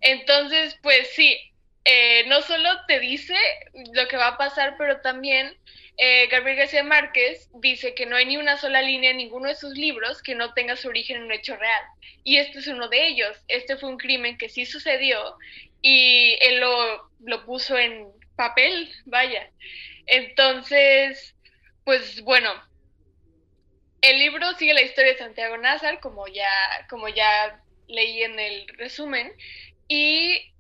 [0.02, 1.38] Entonces, pues sí,
[1.84, 3.34] eh, no solo te dice
[3.92, 5.56] lo que va a pasar, pero también
[5.96, 9.56] eh, Gabriel García Márquez dice que no hay ni una sola línea en ninguno de
[9.56, 11.82] sus libros que no tenga su origen en un hecho real.
[12.24, 13.36] Y este es uno de ellos.
[13.48, 15.36] Este fue un crimen que sí sucedió
[15.82, 19.50] y él lo, lo puso en papel, vaya.
[20.06, 21.34] Entonces,
[21.84, 22.50] pues bueno,
[24.00, 26.48] el libro sigue la historia de Santiago Nazar, como ya,
[26.88, 29.32] como ya leí en el resumen,
[29.88, 30.52] y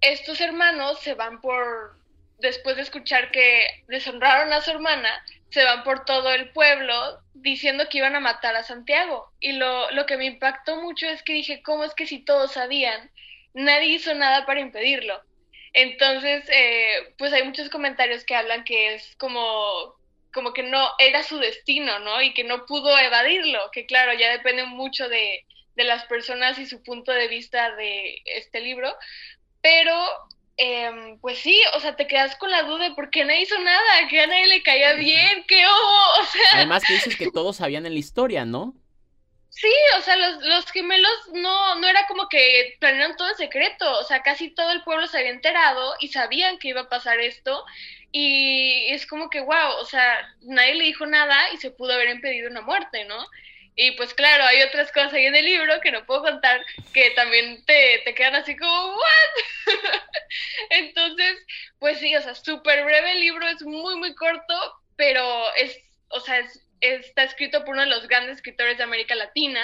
[0.00, 1.96] estos hermanos se van por,
[2.38, 7.88] después de escuchar que deshonraron a su hermana, se van por todo el pueblo diciendo
[7.88, 9.32] que iban a matar a Santiago.
[9.40, 12.52] Y lo, lo que me impactó mucho es que dije, ¿cómo es que si todos
[12.52, 13.10] sabían,
[13.54, 15.22] nadie hizo nada para impedirlo?
[15.72, 19.96] Entonces, eh, pues hay muchos comentarios que hablan que es como,
[20.32, 22.20] como que no era su destino, ¿no?
[22.22, 25.44] Y que no pudo evadirlo, que claro, ya depende mucho de,
[25.76, 28.94] de las personas y su punto de vista de este libro,
[29.68, 29.94] pero
[30.56, 33.58] em, pues sí, o sea, te quedas con la duda de por qué no hizo
[33.58, 36.42] nada, que a nadie le caía bien, qué hubo, o sea...
[36.54, 38.74] Además que dices que todos sabían en la historia, ¿no?
[39.50, 43.98] Sí, o sea, los, los gemelos no, no era como que planearon todo en secreto,
[43.98, 47.20] o sea, casi todo el pueblo se había enterado y sabían que iba a pasar
[47.20, 47.64] esto
[48.10, 52.08] y es como que, wow, o sea, nadie le dijo nada y se pudo haber
[52.08, 53.26] impedido una muerte, ¿no?
[53.80, 57.12] Y pues claro, hay otras cosas ahí en el libro que no puedo contar que
[57.12, 59.66] también te, te quedan así como, ¿what?
[60.70, 61.38] Entonces,
[61.78, 64.54] pues sí, o sea, súper breve el libro, es muy, muy corto,
[64.96, 69.14] pero es, o sea, es está escrito por uno de los grandes escritores de América
[69.14, 69.60] Latina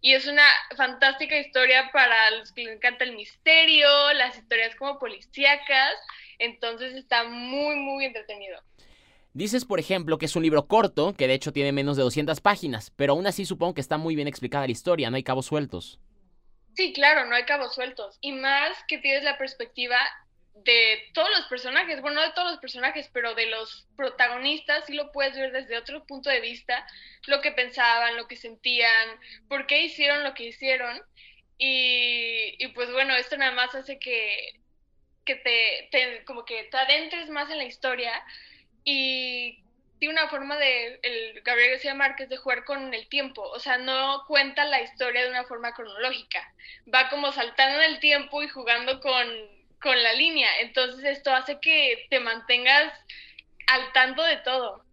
[0.00, 4.98] y es una fantástica historia para los que les encanta el misterio, las historias como
[4.98, 5.94] policíacas,
[6.38, 8.62] entonces está muy, muy entretenido.
[9.34, 12.40] Dices, por ejemplo, que es un libro corto, que de hecho tiene menos de 200
[12.40, 15.46] páginas, pero aún así supongo que está muy bien explicada la historia, no hay cabos
[15.46, 16.00] sueltos.
[16.74, 18.18] Sí, claro, no hay cabos sueltos.
[18.20, 19.98] Y más que tienes la perspectiva
[20.64, 24.94] de todos los personajes, bueno, no de todos los personajes, pero de los protagonistas, sí
[24.94, 26.86] lo puedes ver desde otro punto de vista,
[27.26, 29.08] lo que pensaban, lo que sentían,
[29.48, 31.00] por qué hicieron lo que hicieron.
[31.58, 34.60] Y, pues bueno, esto nada más hace que,
[35.24, 38.12] que te, te, como que te adentres más en la historia
[38.84, 39.62] y
[39.98, 43.78] tiene una forma de el Gabriel García Márquez de jugar con el tiempo, o sea,
[43.78, 46.52] no cuenta la historia de una forma cronológica,
[46.92, 49.26] va como saltando en el tiempo y jugando con
[49.82, 50.48] con la línea.
[50.62, 52.92] Entonces esto hace que te mantengas
[53.66, 54.84] al tanto de todo.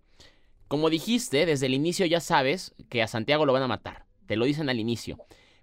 [0.68, 4.06] Como dijiste, desde el inicio ya sabes que a Santiago lo van a matar.
[4.26, 5.18] Te lo dicen al inicio.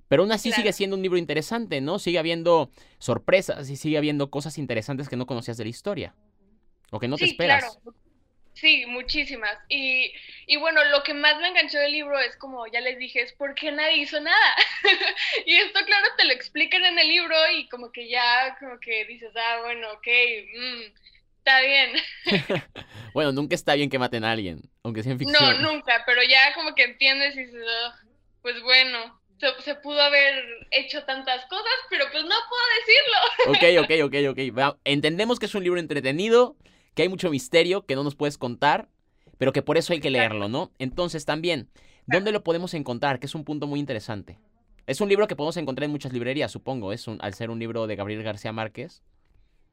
[0.08, 1.98] Pero aún así sigue siendo un libro interesante, ¿no?
[1.98, 6.14] Sigue habiendo sorpresas y sigue habiendo cosas interesantes que no conocías de la historia.
[6.90, 7.78] O que no te esperas.
[7.82, 7.96] Claro.
[8.54, 9.56] Sí, muchísimas.
[9.68, 10.12] Y,
[10.46, 13.32] y, bueno, lo que más me enganchó del libro es como ya les dije, es
[13.32, 14.56] porque nadie hizo nada.
[15.46, 19.04] y esto claro te lo explican en el libro y como que ya como que
[19.06, 20.06] dices, ah, bueno, ok,
[20.54, 20.82] mm,
[21.38, 21.92] está bien.
[23.14, 25.62] bueno, nunca está bien que maten a alguien, aunque sea en ficción.
[25.62, 27.92] No, nunca, pero ya como que entiendes y dices, oh,
[28.42, 33.80] pues bueno, se, se, pudo haber hecho tantas cosas, pero pues no puedo decirlo.
[33.80, 34.78] ok, ok, ok, ok.
[34.84, 36.56] Entendemos que es un libro entretenido
[36.94, 38.88] que hay mucho misterio que no nos puedes contar,
[39.38, 40.72] pero que por eso hay que leerlo, ¿no?
[40.78, 41.68] Entonces también,
[42.06, 43.18] ¿dónde lo podemos encontrar?
[43.18, 44.38] Que es un punto muy interesante.
[44.86, 47.58] Es un libro que podemos encontrar en muchas librerías, supongo, es un, al ser un
[47.58, 49.02] libro de Gabriel García Márquez.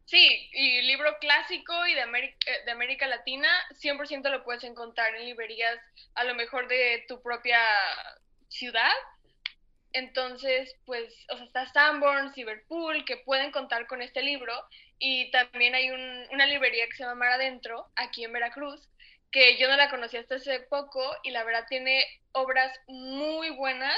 [0.05, 3.47] Sí, y libro clásico y de América, eh, de América Latina,
[3.79, 5.79] 100% lo puedes encontrar en librerías
[6.15, 7.59] a lo mejor de tu propia
[8.47, 8.91] ciudad.
[9.93, 14.53] Entonces, pues, o sea, está Sanborns, Liverpool, que pueden contar con este libro
[14.99, 18.89] y también hay una librería que se llama Mar Adentro, aquí en Veracruz,
[19.31, 23.97] que yo no la conocí hasta hace poco y la verdad tiene obras muy buenas,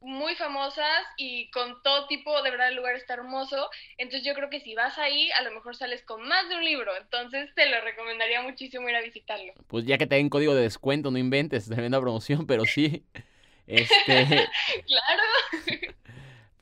[0.00, 3.70] muy famosas y con todo tipo, de verdad el lugar está hermoso.
[3.98, 6.64] Entonces yo creo que si vas ahí, a lo mejor sales con más de un
[6.64, 6.92] libro.
[7.00, 9.52] Entonces te lo recomendaría muchísimo ir a visitarlo.
[9.68, 13.04] Pues ya que te den código de descuento, no inventes, tremenda promoción, pero sí.
[13.66, 14.26] Este...
[14.86, 15.22] claro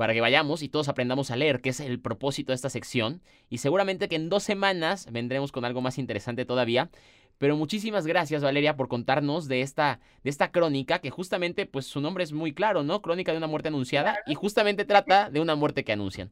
[0.00, 3.20] para que vayamos y todos aprendamos a leer, que es el propósito de esta sección.
[3.50, 6.88] Y seguramente que en dos semanas vendremos con algo más interesante todavía.
[7.36, 12.00] Pero muchísimas gracias, Valeria, por contarnos de esta, de esta crónica, que justamente, pues su
[12.00, 13.02] nombre es muy claro, ¿no?
[13.02, 16.30] Crónica de una muerte anunciada, y justamente trata de una muerte que anuncian.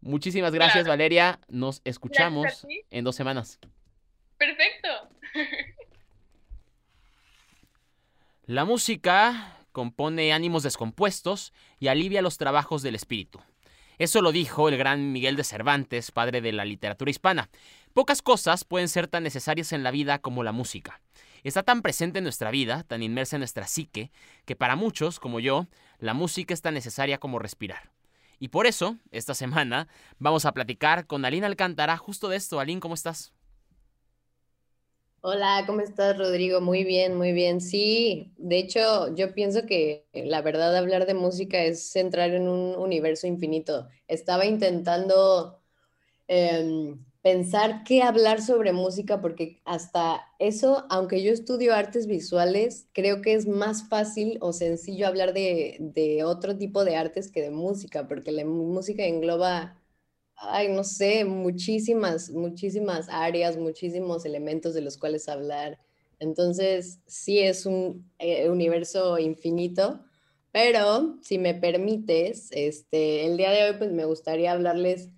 [0.00, 1.40] Muchísimas gracias, Valeria.
[1.48, 3.58] Nos escuchamos en dos semanas.
[4.38, 4.88] Perfecto.
[8.46, 13.40] La música compone ánimos descompuestos y alivia los trabajos del espíritu.
[13.98, 17.50] Eso lo dijo el gran Miguel de Cervantes, padre de la literatura hispana.
[17.92, 21.02] Pocas cosas pueden ser tan necesarias en la vida como la música.
[21.42, 24.10] Está tan presente en nuestra vida, tan inmersa en nuestra psique,
[24.46, 25.66] que para muchos, como yo,
[25.98, 27.90] la música es tan necesaria como respirar.
[28.38, 29.86] Y por eso, esta semana,
[30.18, 32.58] vamos a platicar con Aline Alcántara justo de esto.
[32.58, 33.34] Aline, ¿cómo estás?
[35.22, 36.60] Hola, ¿cómo estás, Rodrigo?
[36.62, 37.60] Muy bien, muy bien.
[37.60, 42.74] Sí, de hecho, yo pienso que la verdad hablar de música es entrar en un
[42.76, 43.86] universo infinito.
[44.08, 45.60] Estaba intentando
[46.28, 53.22] em, pensar qué hablar sobre música, porque hasta eso, aunque yo estudio artes visuales, creo
[53.22, 57.50] que es más fácil o sencillo hablar de, de otro tipo de artes que de
[57.52, 59.79] música, porque la música engloba,
[60.40, 65.78] ay, no sé, muchísimas, muchísimas áreas, muchísimos elementos de los cuales hablar.
[66.18, 70.04] Entonces, sí es un eh, universo infinito,
[70.52, 75.10] pero si me permites, este, el día de hoy pues me gustaría hablarles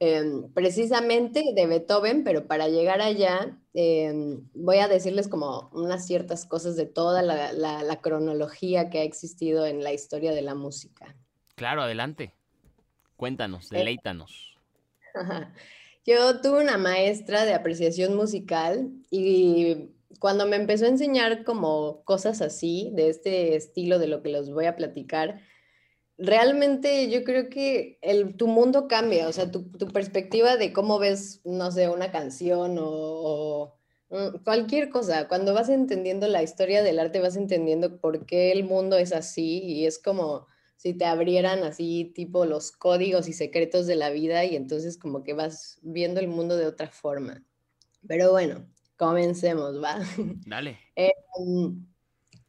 [0.00, 6.46] Em, precisamente de Beethoven, pero para llegar allá em, voy a decirles como unas ciertas
[6.46, 11.16] cosas de toda la, cronología que ha existido en la historia de la música.
[11.56, 12.32] Claro, adelante.
[13.16, 14.56] Cuéntanos, eh, deleítanos.
[16.06, 22.40] Yo tuve una maestra de apreciación musical y cuando me empezó a enseñar como cosas
[22.40, 25.40] así, de este estilo de lo que les voy a platicar,
[26.16, 27.98] realmente yo creo que
[28.36, 33.76] tu mundo cambia, o sea, tu, perspectiva de cómo ves, no sé, una canción o,
[34.10, 35.28] mm, cualquier cosa.
[35.28, 39.62] Cuando vas entendiendo la historia del arte, vas entendiendo por qué el mundo es así
[39.62, 40.46] y es como
[40.78, 45.22] si te abrieran así tipo los códigos y secretos de la vida y entonces como
[45.22, 47.44] que vas viendo el mundo de otra forma.
[48.06, 49.98] Pero bueno, comencemos, ¿va?
[50.46, 50.78] Dale.
[50.96, 51.84] Em,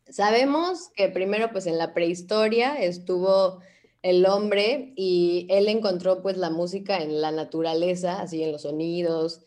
[0.10, 3.60] Sabemos que primero, pues en la prehistoria estuvo
[4.02, 9.42] el hombre y él encontró pues la música en la naturaleza, así en los sonidos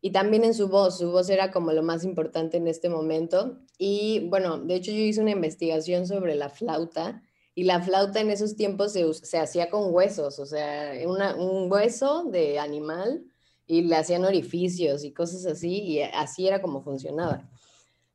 [0.00, 0.98] y también en su voz.
[0.98, 3.58] Su voz era como lo más importante en este momento.
[3.76, 7.22] Y bueno, de hecho yo hice una investigación sobre la flauta
[7.54, 12.24] y la flauta en esos tiempos se, se hacía con huesos, o sea, un hueso
[12.24, 13.24] de animal
[13.66, 17.48] y le hacían orificios y cosas así y así era como funcionaba.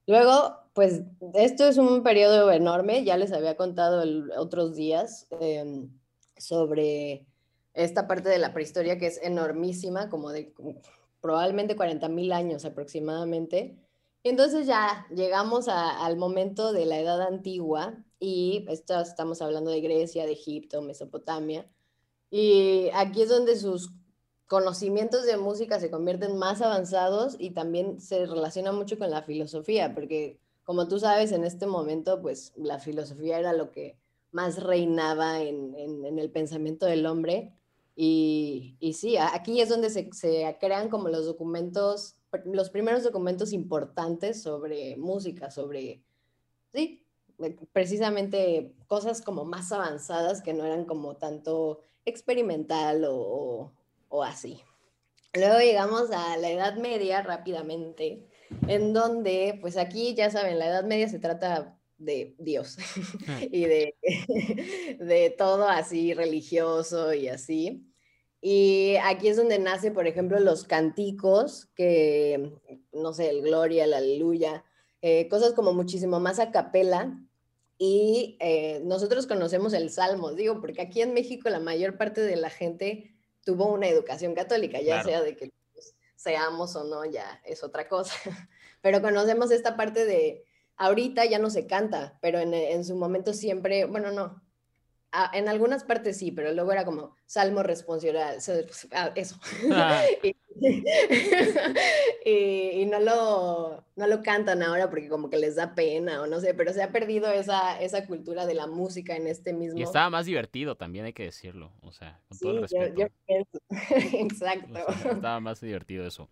[0.06, 1.04] Luego, pues
[1.36, 4.04] esto es un periodo enorme, ya les había contado
[4.38, 5.90] otros días em,
[6.38, 7.26] sobre
[7.74, 10.54] esta parte de la prehistoria que es enormísima, como de
[11.22, 13.78] probablemente 40 mil años aproximadamente.
[14.30, 20.26] Entonces ya llegamos al momento de la edad antigua y esto, estamos hablando de Grecia,
[20.26, 21.68] de Egipto, Mesopotamia.
[22.30, 23.92] Y aquí es donde sus
[24.46, 29.94] conocimientos de música se convierten más avanzados y también se relaciona mucho con la filosofía,
[29.94, 33.98] porque como tú sabes, en este momento, pues la filosofía era lo que
[34.32, 37.52] más reinaba en, el pensamiento del hombre.
[37.96, 40.08] Y, sí, aquí es donde se,
[40.60, 46.02] crean como los documentos, los primeros documentos importantes sobre música, sobre,
[46.72, 47.06] sí,
[47.72, 53.72] precisamente cosas como más avanzadas que no eran como tanto experimental o,
[54.10, 54.62] o así.
[55.34, 58.28] Luego llegamos a la Edad Media rápidamente,
[58.68, 62.78] en donde, pues aquí ya saben, la Edad Media se trata de Dios
[63.28, 63.40] ah.
[63.52, 63.96] y de,
[65.00, 67.86] de todo así religioso y así.
[68.42, 72.54] Y aquí es donde nace, por ejemplo, los canticos, que,
[72.94, 74.64] no sé, el gloria, el aleluya,
[75.02, 77.20] eh, cosas como muchísimo más a capela.
[77.78, 82.36] Y eh, nosotros conocemos el salmo, digo, porque aquí en México la mayor parte de
[82.36, 87.42] la gente tuvo una educación católica, ya sea de que pues, seamos o no, ya
[87.46, 88.14] es otra cosa.
[88.82, 90.46] Pero conocemos esta parte de,
[90.78, 94.42] ahorita ya no se canta, pero en, en su momento siempre, bueno, no,
[95.12, 98.38] Ah, en algunas partes sí, pero luego era como salmo responsorial,
[98.92, 99.36] ah, eso.
[99.72, 100.04] Ah.
[102.26, 106.40] y, no, lo, no lo cantan ahora porque como que les da pena o no
[106.40, 109.80] sé, pero se ha perdido esa, esa cultura de la música en este mismo.
[109.80, 113.10] Y estaba más divertido también, hay que decirlo, o sea, con todo el respeto.
[114.14, 114.80] Exacto.
[115.12, 116.30] estaba más divertido eso.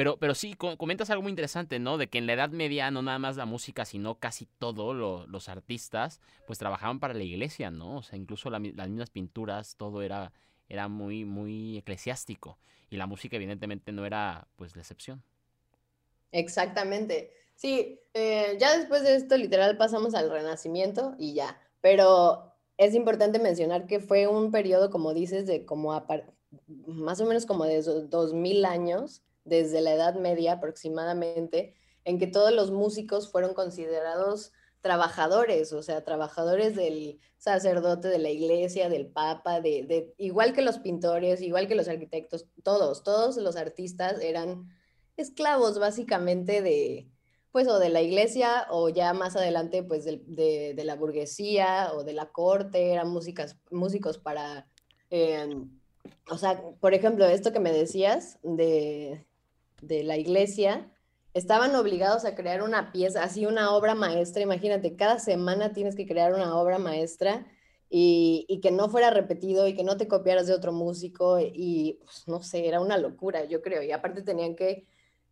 [0.00, 1.98] Pero, pero sí, comentas algo muy interesante, ¿no?
[1.98, 5.48] De que en la Edad Media no nada más la música, sino casi todos los
[5.50, 7.98] artistas, pues trabajaban para la iglesia, ¿no?
[7.98, 10.32] O sea, incluso las mismas pinturas, todo era,
[10.70, 12.56] era muy, muy eclesiástico.
[12.88, 15.22] Y la música, evidentemente, no era, pues, la excepción.
[16.32, 17.34] Exactamente.
[17.54, 21.60] Sí, eh, ya después de esto, literal, pasamos al Renacimiento y ya.
[21.82, 25.92] Pero es importante mencionar que fue un periodo, como dices, de como
[26.86, 31.74] más o menos como de dos mil años desde la Edad Media aproximadamente,
[32.04, 38.30] en que todos los músicos fueron considerados trabajadores, o sea, trabajadores del sacerdote, de la
[38.30, 43.56] iglesia, del papa, de, igual que los pintores, igual que los arquitectos, todos, todos los
[43.56, 44.68] artistas eran
[45.16, 47.10] esclavos básicamente de,
[47.52, 52.14] pues, o de la iglesia, o ya más adelante, pues, de, la burguesía o de
[52.14, 54.66] la corte, eran músicas, músicos para,
[55.10, 55.70] em,
[56.30, 59.26] o sea, por ejemplo, esto que me decías de,
[59.80, 60.90] de la iglesia,
[61.34, 64.42] estaban obligados a crear una pieza, así una obra maestra.
[64.42, 67.46] Imagínate, cada semana tienes que crear una obra maestra
[67.88, 72.28] y, que no fuera repetido y que no te copiaras de otro músico y pues,
[72.28, 73.82] no sé, era una locura, yo creo.
[73.82, 74.86] Y aparte tenían que,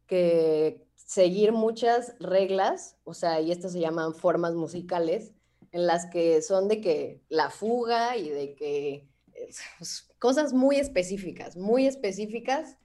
[0.07, 5.33] que seguir muchas reglas, o sea, y estas se llaman formas musicales,
[5.73, 9.09] en las que son de que la fuga y de que
[9.79, 12.77] pues, cosas muy específicas, muy específicas,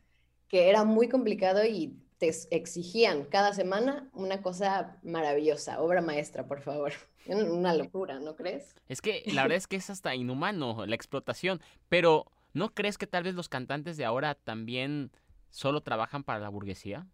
[0.54, 6.62] que era muy complicado y te exigían cada semana una cosa maravillosa, obra maestra, por
[6.62, 6.94] favor.
[7.26, 8.76] Una locura, ¿no crees?
[8.88, 13.08] Es que la verdad es que es hasta inhumano la explotación, pero ¿no crees que
[13.08, 15.10] tal vez los cantantes de ahora también
[15.50, 17.08] solo trabajan para la burguesía?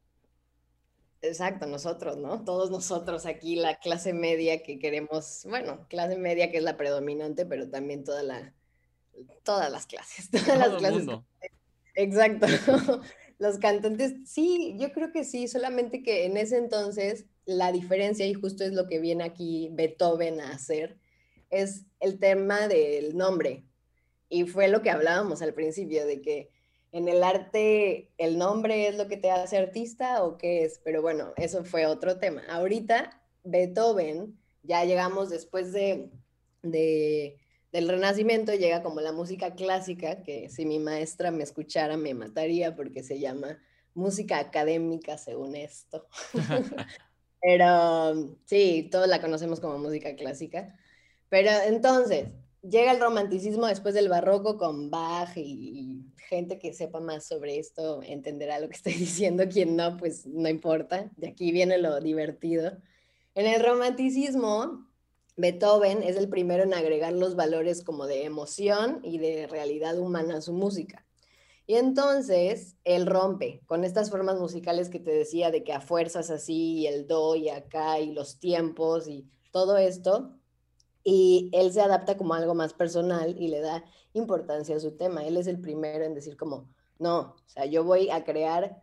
[1.21, 2.43] Exacto, nosotros, ¿no?
[2.43, 7.45] Todos nosotros aquí, la clase media que queremos, bueno, clase media que es la predominante,
[7.45, 8.53] pero también toda la,
[9.43, 11.07] todas las clases, todas las clases.
[11.95, 12.47] Exacto.
[13.39, 18.33] Los cantantes, sí, yo creo que sí, solamente que en ese entonces la diferencia, y
[18.33, 20.99] justo es lo que viene aquí Beethoven a hacer,
[21.49, 23.63] es el tema del nombre.
[24.27, 26.51] Y fue lo que hablábamos al principio, de que
[26.91, 31.01] en el arte el nombre es lo que te hace artista o qué es, pero
[31.01, 32.43] bueno, eso fue otro tema.
[32.49, 36.09] Ahorita Beethoven, ya llegamos después de,
[36.61, 37.37] de
[37.71, 42.75] del Renacimiento, llega como la música clásica, que si mi maestra me escuchara me mataría
[42.75, 43.59] porque se llama
[43.93, 46.07] música académica según esto.
[47.41, 50.75] Pero sí, todos la conocemos como música clásica.
[51.29, 57.25] Pero entonces, llega el romanticismo después del barroco con Bach y, gente que sepa más
[57.25, 59.47] sobre esto entenderá lo que estoy diciendo.
[59.49, 61.09] Quien no, pues no importa.
[61.17, 62.77] De aquí viene lo divertido.
[63.35, 64.88] En el romanticismo,
[65.39, 70.37] Beethoven es el primero en agregar los valores como de emoción y de realidad humana
[70.37, 71.05] a su música.
[71.65, 76.29] Y entonces él rompe con estas formas musicales que te decía de que a fuerzas
[76.29, 80.35] así, y el do y acá, y los tiempos y todo esto.
[81.05, 85.25] Y él se adapta como algo más personal y le da importancia a su tema.
[85.25, 86.67] Él es el primero en decir como,
[86.97, 88.81] no, o sea, yo voy a crear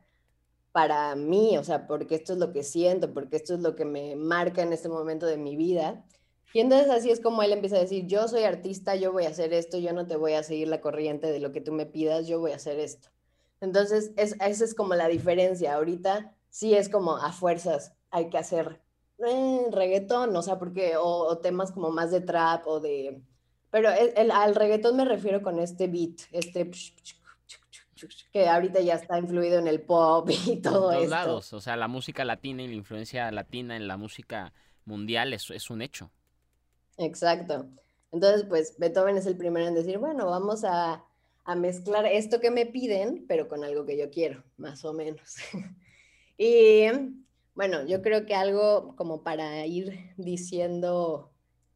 [0.73, 3.85] para mí, o sea, porque esto es lo que siento, porque esto es lo que
[3.85, 6.07] me marca en este momento de mi vida.
[6.53, 9.31] Y entonces así es como él empieza a decir, yo soy artista, yo voy a
[9.31, 11.87] hacer esto, yo no te voy a seguir la corriente de lo que tú me
[11.87, 13.09] pidas, yo voy a hacer esto.
[13.61, 15.75] Entonces, es, esa es como la diferencia.
[15.75, 18.81] Ahorita sí es como a fuerzas hay que hacer
[19.19, 23.21] eh, reggaetón, o sea, porque, o, temas como más de trap o de...
[23.71, 26.71] Pero el, al reggaetón me refiero con este beat, este...
[28.33, 31.11] que ahorita ya está influido en el pop y todo eso.
[31.11, 34.53] lados, o sea, la música latina y la influencia latina en la música
[34.85, 36.11] mundial es, es un hecho.
[36.99, 37.69] Exacto.
[38.13, 41.05] Entonces, pues Beethoven es el primero en decir, bueno, vamos a,
[41.57, 45.37] mezclar esto que me piden, pero con algo que yo quiero, más o menos.
[46.39, 46.87] y
[47.55, 51.31] bueno, yo creo que algo como para ir diciendo,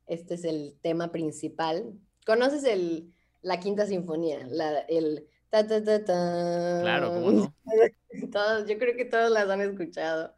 [0.07, 1.93] este es el tema principal.
[2.27, 3.13] ¿Conoces el,
[3.43, 4.45] la quinta sinfonía?
[4.49, 6.79] La, el ta ta ta ta.
[6.81, 7.55] Claro, ¿cómo no?
[8.33, 10.35] todos, yo creo que todos las han escuchado.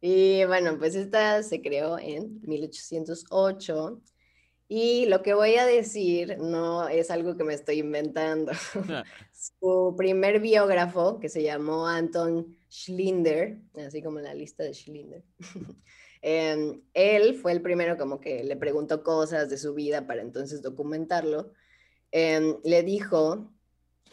[0.00, 4.02] Y bueno, pues esta se creó en 1808
[4.68, 8.52] y lo que voy a decir no es algo que me estoy inventando.
[8.90, 9.02] Ah.
[9.32, 15.24] Su primer biógrafo, que se llamó Anton Schlinder, así como la lista de Schlinder,
[16.22, 20.60] em, él fue el primero como que le preguntó cosas de su vida para entonces
[20.60, 21.50] documentarlo.
[22.10, 23.50] Em, le dijo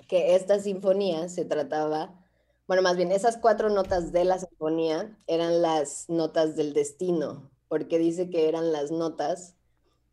[0.07, 2.23] que esta sinfonía se trataba,
[2.65, 7.99] bueno, más bien esas cuatro notas de la sinfonía eran las notas del destino, porque
[7.99, 9.55] dice que eran las notas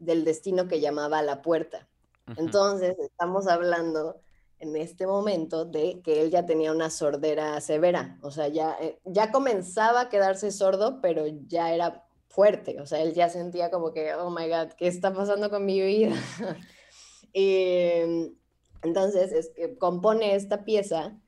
[0.05, 1.88] del destino que llamaba a la puerta.
[2.36, 4.20] Entonces, estamos hablando
[4.59, 9.00] en este momento de que él ya tenía una sordera severa, o sea, ya, eh,
[9.05, 13.92] ya comenzaba a quedarse sordo, pero ya era fuerte, o sea, él ya sentía como
[13.92, 16.14] que, oh my God, ¿qué está pasando con mi vida?
[17.32, 18.36] y
[18.82, 21.18] entonces, es que compone esta pieza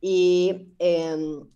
[0.00, 1.46] y em,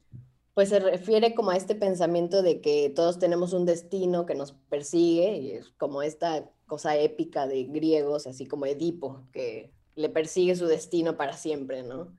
[0.54, 4.52] pues se refiere como a este pensamiento de que todos tenemos un destino que nos
[4.52, 10.56] persigue, y es como esta cosa épica de griegos, así como Edipo, que le persigue
[10.56, 12.14] su destino para siempre, ¿no?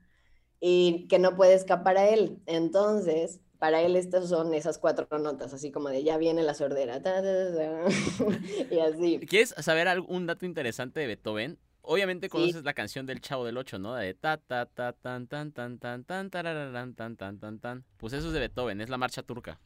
[0.60, 2.38] Y que no puede escapar a él.
[2.46, 7.00] Entonces, para él estas son esas cuatro notas, así como de ya viene la sordera,
[8.70, 9.20] y así.
[9.28, 11.58] ¿Quieres saber algún dato interesante de Beethoven?
[11.86, 12.64] Obviamente conoces sí.
[12.64, 13.94] la canción del Chavo del Ocho, ¿no?
[13.94, 17.84] De ta ta ta tan tan tan tan tan tarararán, tan tan tan tan.
[17.98, 19.60] Pues eso es de Beethoven, es la marcha turca.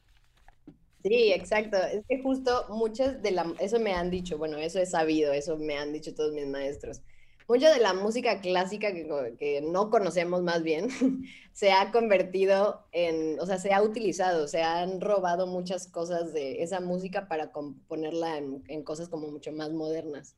[1.03, 1.77] Sí, exacto.
[1.77, 5.57] Es que justo muchas de la eso me han dicho, bueno, eso he sabido, eso
[5.57, 7.01] me han dicho todos mis maestros.
[7.47, 10.89] Mucha de la música clásica que, que no conocemos más bien
[11.53, 16.61] se ha convertido en, o sea, se ha utilizado, se han robado muchas cosas de
[16.63, 17.51] esa música para
[17.87, 20.35] ponerla en, en cosas como mucho más modernas.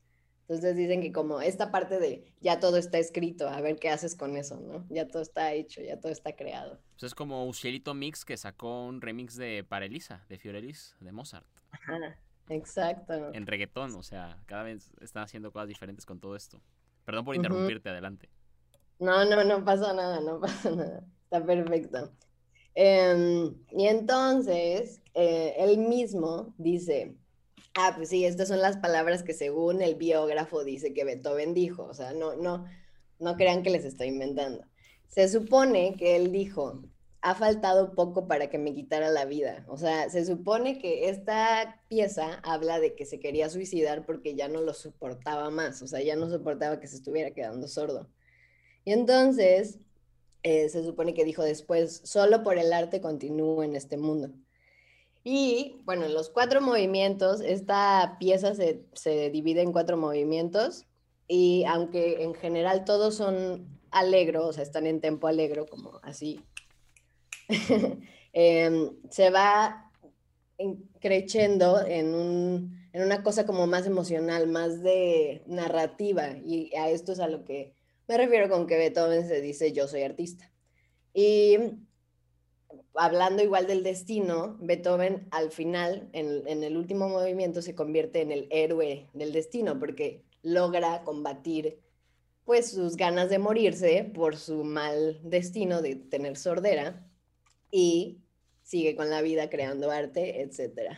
[0.51, 4.17] Entonces dicen que como esta parte de ya todo está escrito, a ver qué haces
[4.17, 4.85] con eso, ¿no?
[4.89, 6.77] Ya todo está hecho, ya todo está creado.
[6.99, 11.13] Pues es como Ucielito Mix que sacó un remix de Para Elisa, de Fiorelis, de
[11.13, 11.45] Mozart.
[11.71, 13.33] Ajá, exacto.
[13.33, 16.59] En reggaetón, o sea, cada vez están haciendo cosas diferentes con todo esto.
[17.05, 18.27] Perdón por interrumpirte, adelante.
[18.99, 21.05] No, no, no pasa nada, no pasa nada.
[21.23, 22.11] Está perfecto.
[22.75, 27.15] Em, y entonces, eh, él mismo dice,
[27.75, 31.83] ah, pues sí, estas son las palabras que según el biógrafo dice que Beethoven dijo,
[31.83, 32.65] o sea, no, no,
[33.19, 34.65] no crean que les estoy inventando.
[35.07, 36.83] Se supone que él dijo,
[37.21, 39.63] ha faltado poco para que me quitara la vida.
[39.67, 44.47] O sea, se supone que esta pieza habla de que se quería suicidar porque ya
[44.47, 48.09] no lo soportaba más, o sea, ya no soportaba que se estuviera quedando sordo.
[48.85, 49.79] Y entonces
[50.43, 54.31] eh, se supone que dijo después, solo por el arte continúo en este mundo.
[55.23, 60.85] Y bueno, en los cuatro movimientos, esta pieza se, se divide en cuatro movimientos
[61.27, 66.41] y aunque en general todos son alegro, o sea, están en tempo alegro, como así,
[68.33, 69.91] em, se va
[70.99, 77.11] creciendo en, un, en una cosa como más emocional, más de narrativa, y a esto
[77.13, 77.73] es a lo que
[78.07, 80.51] me refiero con que Beethoven se dice yo soy artista.
[81.13, 81.57] Y
[82.95, 88.47] hablando igual del destino, Beethoven al final, en, el último movimiento, se convierte en el
[88.51, 91.79] héroe del destino porque logra combatir
[92.45, 97.07] pues sus ganas de morirse por su mal destino de tener sordera
[97.71, 98.19] y
[98.63, 100.97] sigue con la vida creando arte, etc.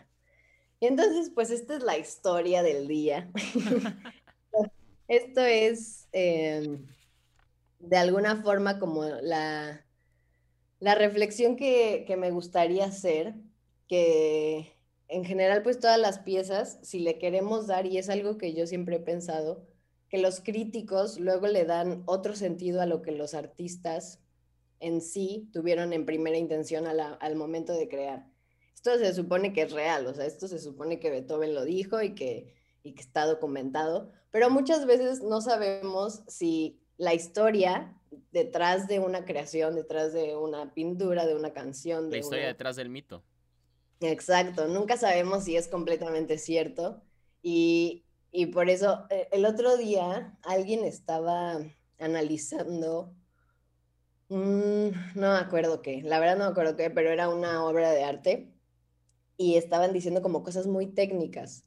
[0.79, 3.31] Y entonces, pues esta es la historia del día.
[5.07, 6.85] Esto es em,
[7.79, 9.82] de alguna forma como la,
[10.83, 13.35] la reflexión que, me gustaría hacer,
[13.87, 14.73] que
[15.07, 18.67] en general pues todas las piezas, si le queremos dar, y es algo que yo
[18.67, 19.65] siempre he pensado,
[20.09, 24.19] que los críticos luego le dan otro sentido a lo que los artistas
[24.81, 28.29] en sí tuvieron en primera intención al momento de crear.
[28.75, 32.01] Esto se supone que es real, o sea, esto se supone que Beethoven lo dijo
[32.01, 32.53] y que,
[32.83, 37.95] y que está documentado, pero muchas veces no sabemos si la historia
[38.31, 42.09] detrás de una creación, detrás de una pintura, de una canción.
[42.09, 43.23] De la historia detrás del mito.
[43.99, 47.01] Exacto, nunca sabemos si es completamente cierto
[47.41, 48.05] y,
[48.53, 51.59] por eso eh, el otro día alguien estaba
[51.99, 53.15] analizando,
[54.27, 58.03] no me acuerdo qué, la verdad no me acuerdo qué, pero era una obra de
[58.03, 58.53] arte
[59.37, 61.63] y estaban diciendo como cosas muy técnicas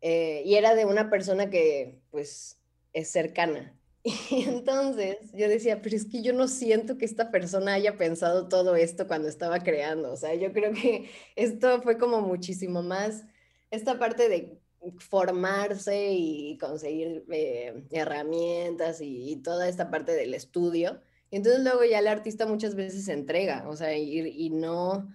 [0.00, 2.58] eh, y era de una persona que pues
[2.92, 4.12] es cercana Y
[4.48, 8.76] entonces yo decía, pero es que yo no siento que esta persona haya pensado todo
[8.76, 10.12] esto cuando estaba creando.
[10.12, 13.24] O sea, yo creo que esto fue como muchísimo más
[13.70, 14.58] esta parte de
[14.98, 21.00] formarse y conseguir eh, herramientas y, toda esta parte del estudio.
[21.30, 25.08] Y entonces luego ya el artista muchas veces se entrega, o sea, y, y no,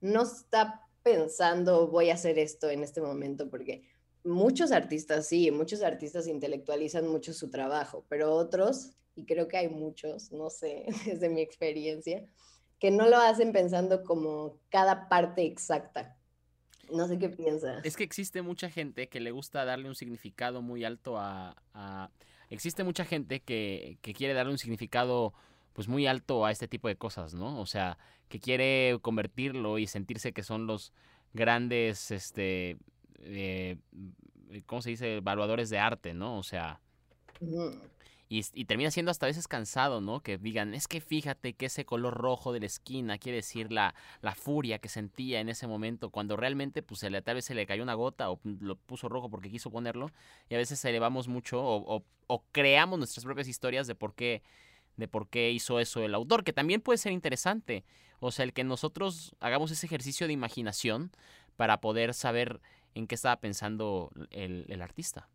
[0.00, 3.82] no está pensando voy a hacer esto en este momento, porque
[4.24, 9.68] muchos artistas sí, muchos artistas intelectualizan mucho su trabajo, pero otros, y creo que hay
[9.68, 12.24] muchos, no sé, desde mi experiencia,
[12.78, 16.16] que no lo hacen pensando como cada parte exacta.
[16.90, 17.84] No sé qué piensas.
[17.84, 22.10] Es que existe mucha gente que le gusta darle un significado muy alto a...
[22.50, 25.32] Existe mucha gente que, que quiere darle un significado
[25.72, 27.60] pues muy alto a este tipo de cosas, ¿no?
[27.60, 27.96] O sea,
[28.28, 30.92] que quiere convertirlo y sentirse que son los
[31.32, 32.76] grandes este
[33.22, 33.76] eh,
[34.66, 35.16] ¿cómo se dice?
[35.16, 36.38] Evaluadores de arte, ¿no?
[36.38, 36.80] O sea...
[38.34, 40.20] Y, termina siendo hasta a veces cansado, ¿no?
[40.20, 43.94] Que digan, es que fíjate que ese color rojo de la esquina quiere decir la,
[44.22, 47.54] la furia que sentía en ese momento, cuando realmente, pues, se le, tal vez se
[47.54, 50.10] le cayó una gota o lo puso rojo porque quiso ponerlo,
[50.48, 54.42] y a veces elevamos mucho o, o, creamos nuestras propias historias de por qué
[54.96, 57.84] de por qué hizo eso el autor, que también puede ser interesante.
[58.20, 61.10] O sea, el que nosotros hagamos ese ejercicio de imaginación
[61.56, 62.62] para poder saber
[62.94, 65.28] en qué estaba pensando el, artista.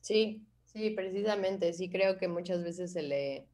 [0.00, 3.46] Sí, sí, precisamente, sí creo que muchas veces se le,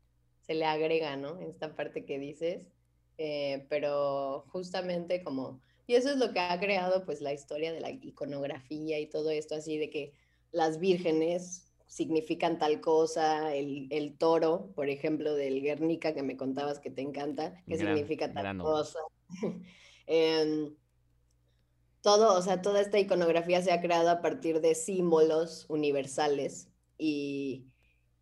[0.42, 1.40] se le agrega, ¿no?
[1.40, 2.68] Esta parte que dices,
[3.18, 7.80] eh, pero justamente como, y eso es lo que ha creado pues la historia de
[7.80, 10.12] la iconografía y todo esto así de que
[10.52, 16.80] las vírgenes significan tal cosa, el, el toro, por ejemplo, del Guernica que me contabas
[16.80, 18.98] que te encanta, que significa tal cosa.
[20.06, 20.74] Em,
[22.04, 27.72] todo, o sea, toda esta iconografía se ha creado a partir de símbolos universales y,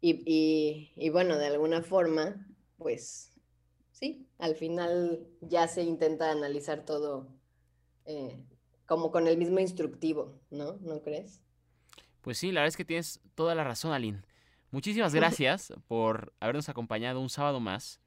[0.00, 2.46] y, bueno, de alguna forma,
[2.78, 3.32] pues
[3.90, 7.26] sí, al final ya se intenta analizar todo
[8.04, 8.40] eh,
[8.86, 10.74] como con el mismo instructivo, ¿no?
[10.80, 11.40] ¿No crees?
[12.20, 14.22] Pues sí, la verdad es que tienes toda la razón, Aline.
[14.70, 18.00] Muchísimas gracias por habernos acompañado un sábado más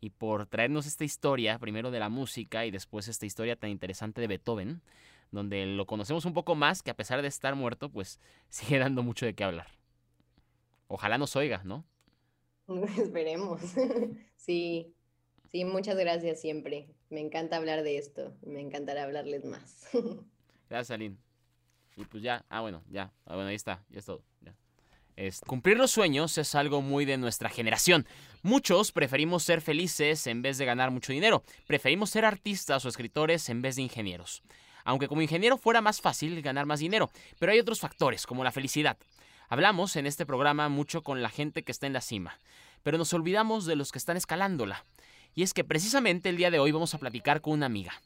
[0.00, 4.20] y por traernos esta historia, primero de la música y después esta historia tan interesante
[4.20, 4.80] de Beethoven,
[5.30, 9.02] donde lo conocemos un poco más, que a pesar de estar muerto, pues sigue dando
[9.02, 9.68] mucho de qué hablar.
[10.88, 11.84] Ojalá nos oiga, ¿no?
[12.98, 13.60] Esperemos.
[14.36, 14.94] sí,
[15.50, 16.88] sí, muchas gracias siempre.
[17.10, 18.34] Me encanta hablar de esto.
[18.42, 19.88] Me encantará hablarles más.
[20.68, 21.16] gracias, Aline.
[21.96, 24.24] Y pues ya, ah, bueno, ya, ah, bueno, ahí está, ya es todo.
[25.46, 28.06] Cumplir los sueños es algo muy de nuestra generación.
[28.42, 31.42] Muchos preferimos ser felices en vez de ganar mucho dinero.
[31.66, 34.42] Preferimos ser artistas o escritores en vez de ingenieros.
[34.84, 38.52] Aunque como ingeniero fuera más fácil ganar más dinero, pero hay otros factores, como la
[38.52, 38.96] felicidad.
[39.48, 42.38] Hablamos en este programa mucho con la gente que está en la cima,
[42.82, 44.84] pero nos olvidamos de los que están escalándola.
[45.34, 48.00] Y es que precisamente el día de hoy vamos a platicar con una amiga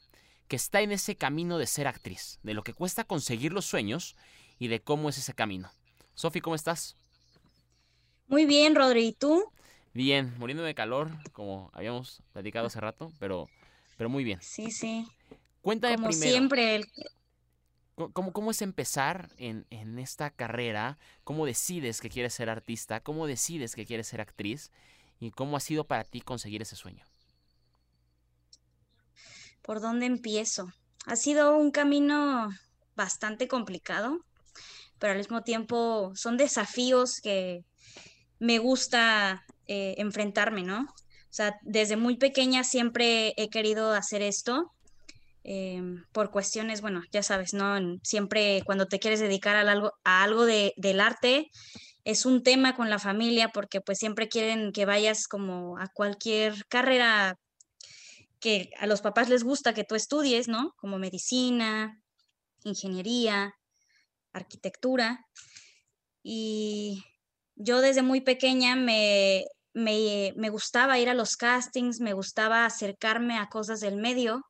[0.47, 4.15] que está en ese camino de ser actriz, de lo que cuesta conseguir los sueños
[4.59, 5.71] y de cómo es ese camino.
[6.15, 6.95] Sofi, ¿cómo estás?
[8.27, 9.43] Muy bien, Rodri, ¿y tú?
[9.93, 13.47] Bien, muriendo de calor, como habíamos platicado hace rato, pero,
[13.97, 14.39] pero muy bien.
[14.41, 15.05] Sí, sí.
[15.61, 16.81] Cuéntame como siempre.
[18.13, 20.97] ¿Cómo, ¿Cómo, es empezar en, en esta carrera?
[21.23, 22.99] ¿Cómo decides que quieres ser artista?
[23.01, 24.71] ¿Cómo decides que quieres ser actriz?
[25.19, 27.05] ¿Y cómo ha sido para ti conseguir ese sueño?
[29.61, 30.67] ¿Por dónde empiezo?
[31.05, 32.49] Ha sido un camino
[32.95, 34.19] bastante complicado,
[34.99, 37.63] pero al mismo tiempo son desafíos que
[38.39, 40.81] me gusta eh, enfrentarme, ¿no?
[40.81, 44.71] O sea, desde muy pequeña siempre he querido hacer esto.
[45.43, 47.77] Em, por cuestiones, bueno, ya sabes, ¿no?
[48.03, 51.51] Siempre cuando te quieres dedicar a algo, a algo de, del arte,
[52.03, 56.65] es un tema con la familia porque pues siempre quieren que vayas como a cualquier
[56.67, 57.37] carrera
[58.39, 60.73] que a los papás les gusta que tú estudies, ¿no?
[60.77, 61.99] Como medicina,
[62.63, 63.53] ingeniería,
[64.35, 65.25] arquitectura.
[66.23, 67.03] Y
[67.55, 73.49] yo desde muy pequeña me, me, gustaba ir a los castings, me gustaba acercarme a
[73.49, 74.41] cosas del medio.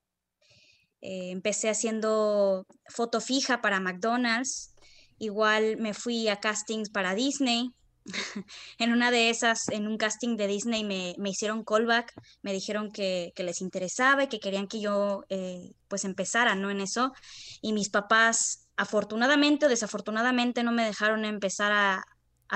[1.02, 4.74] Eh, empecé haciendo foto fija para McDonald's,
[5.20, 7.72] igual me fui a castings para Disney,
[8.78, 13.34] en una de esas, en un casting de Disney, me, hicieron callback, me dijeron que,
[13.38, 16.70] les interesaba y que querían que yo eh, pues empezara, ¿no?
[16.70, 17.14] En eso.
[17.62, 22.04] Y mis papás, afortunadamente o desafortunadamente, no me dejaron empezar a,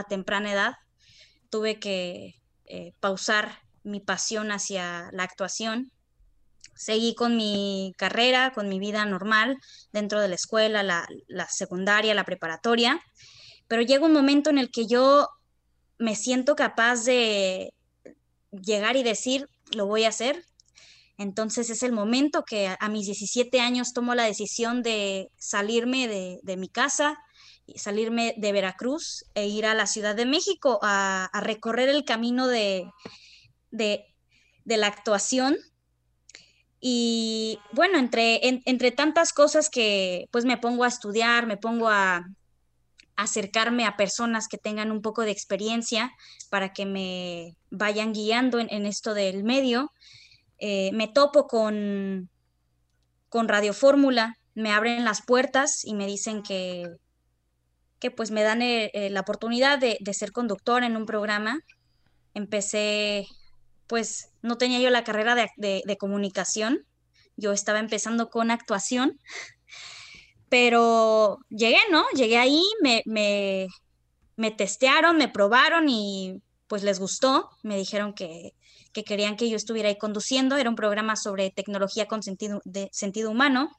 [0.08, 0.74] temprana edad.
[1.50, 5.92] Tuve que eh, pausar mi pasión hacia la actuación.
[6.76, 9.58] Seguí con mi carrera, con mi vida normal
[9.92, 13.02] dentro de la escuela, la, la secundaria, la preparatoria
[13.70, 15.30] pero llega un momento en el que yo
[16.00, 17.72] me siento capaz de
[18.52, 20.44] llegar y decir, lo voy a hacer.
[21.20, 26.58] Entonces es el momento que a, mis 17 años tomo la decisión de salirme de,
[26.58, 27.20] mi casa,
[27.76, 32.90] salirme de Veracruz e ir a la Ciudad de México a, recorrer el camino de,
[33.72, 35.58] la actuación.
[36.80, 42.26] Y bueno, entre, entre tantas cosas que pues me pongo a estudiar, me pongo a,
[43.20, 46.14] acercarme a personas que tengan un poco de experiencia
[46.50, 49.92] para que me vayan guiando en, esto del medio.
[50.60, 52.30] Eh, me topo con,
[53.30, 56.88] con Radio Fórmula, me abren las puertas y me dicen que,
[58.00, 61.60] que pues me dan eh, eh, la oportunidad de, de, ser conductor en un programa.
[62.34, 63.26] Empecé,
[63.88, 66.86] pues no tenía yo la carrera de, de comunicación,
[67.38, 69.18] yo estaba empezando con actuación
[70.50, 72.04] pero llegué, ¿no?
[72.16, 73.68] Llegué ahí, me, me,
[74.36, 77.50] me testearon, me probaron y pues les gustó.
[77.64, 78.54] Me dijeron que,
[78.94, 80.58] que, querían que yo estuviera ahí conduciendo.
[80.58, 83.70] Era un programa sobre tecnología con sentido, de, sentido humano.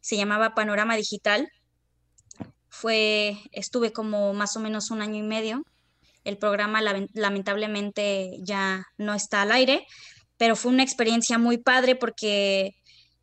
[0.00, 1.48] Se llamaba Panorama Digital.
[2.68, 5.64] Fue, estuve como más o menos un año y medio.
[6.24, 6.80] El programa
[7.14, 9.86] lamentablemente ya no está al aire,
[10.36, 12.74] pero fue una experiencia muy padre porque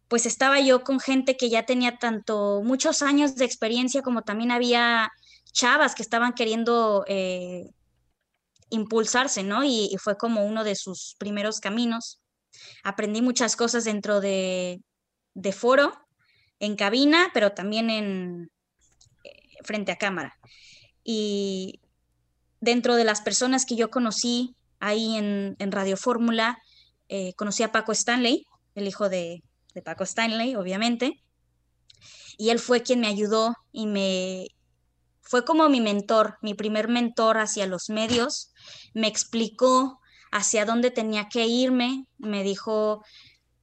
[0.07, 4.51] pues estaba yo con gente que ya tenía tanto muchos años de experiencia como también
[4.51, 5.11] había
[5.51, 7.71] chavas que estaban queriendo eh,
[8.69, 9.63] impulsarse, ¿no?
[9.63, 12.21] Y, fue como uno de sus primeros caminos.
[12.83, 14.81] Aprendí muchas cosas dentro de,
[15.33, 15.93] de foro,
[16.59, 18.49] en cabina, pero también en
[19.23, 20.37] eh, frente a cámara.
[21.03, 21.81] Y
[22.61, 26.57] dentro de las personas que yo conocí ahí en, Radio Fórmula,
[27.09, 29.43] eh, conocí a Paco Stanley, el hijo de,
[29.73, 31.21] de Paco Stanley, obviamente.
[32.37, 34.47] Y él fue quien me ayudó y me
[35.25, 38.53] fue como mi mentor, mi primer mentor hacia los medios.
[38.93, 39.99] Me explicó
[40.31, 43.03] hacia dónde tenía que irme, me dijo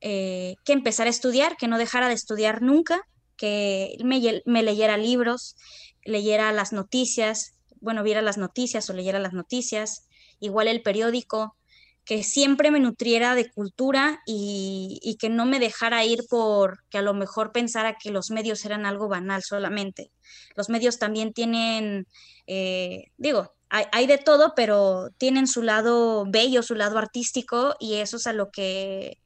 [0.00, 3.06] eh, que empezar a estudiar, que no dejara de estudiar nunca,
[3.36, 3.96] que
[4.44, 5.56] me leyera libros,
[6.04, 10.08] leyera las noticias, bueno, viera las noticias o leyera las noticias,
[10.40, 11.56] igual el periódico,
[12.04, 17.02] que siempre me nutriera de cultura y, que no me dejara ir por que a
[17.02, 20.10] lo mejor pensara que los medios eran algo banal solamente.
[20.56, 22.08] Los medios también tienen,
[22.46, 28.18] eh, digo, hay, de todo, pero tienen su lado bello, su lado artístico y eso
[28.18, 29.18] es a lo que,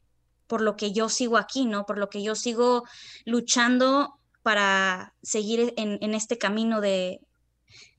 [0.46, 1.84] por lo que yo sigo aquí, ¿no?
[1.84, 2.84] Por lo que yo sigo
[3.24, 7.20] luchando para seguir en, este camino de,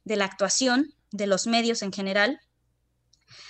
[0.05, 2.39] de la actuación, de los medios en general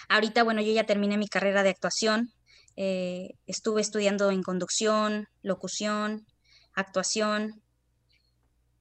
[0.10, 2.32] Ahorita, bueno, yo ya terminé mi carrera de actuación,
[2.76, 6.26] eh, estuve estudiando en conducción, locución,
[6.74, 7.62] actuación,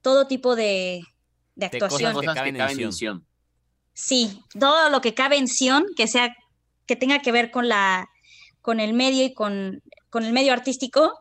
[0.03, 1.03] todo tipo de,
[1.61, 2.21] actuación.
[2.21, 3.23] que caben en
[3.95, 6.37] Sí, todo lo que cabe en Sion, que sea,
[6.85, 8.07] que tenga que ver con la,
[8.61, 11.19] con el medio y con, con el medio artístico,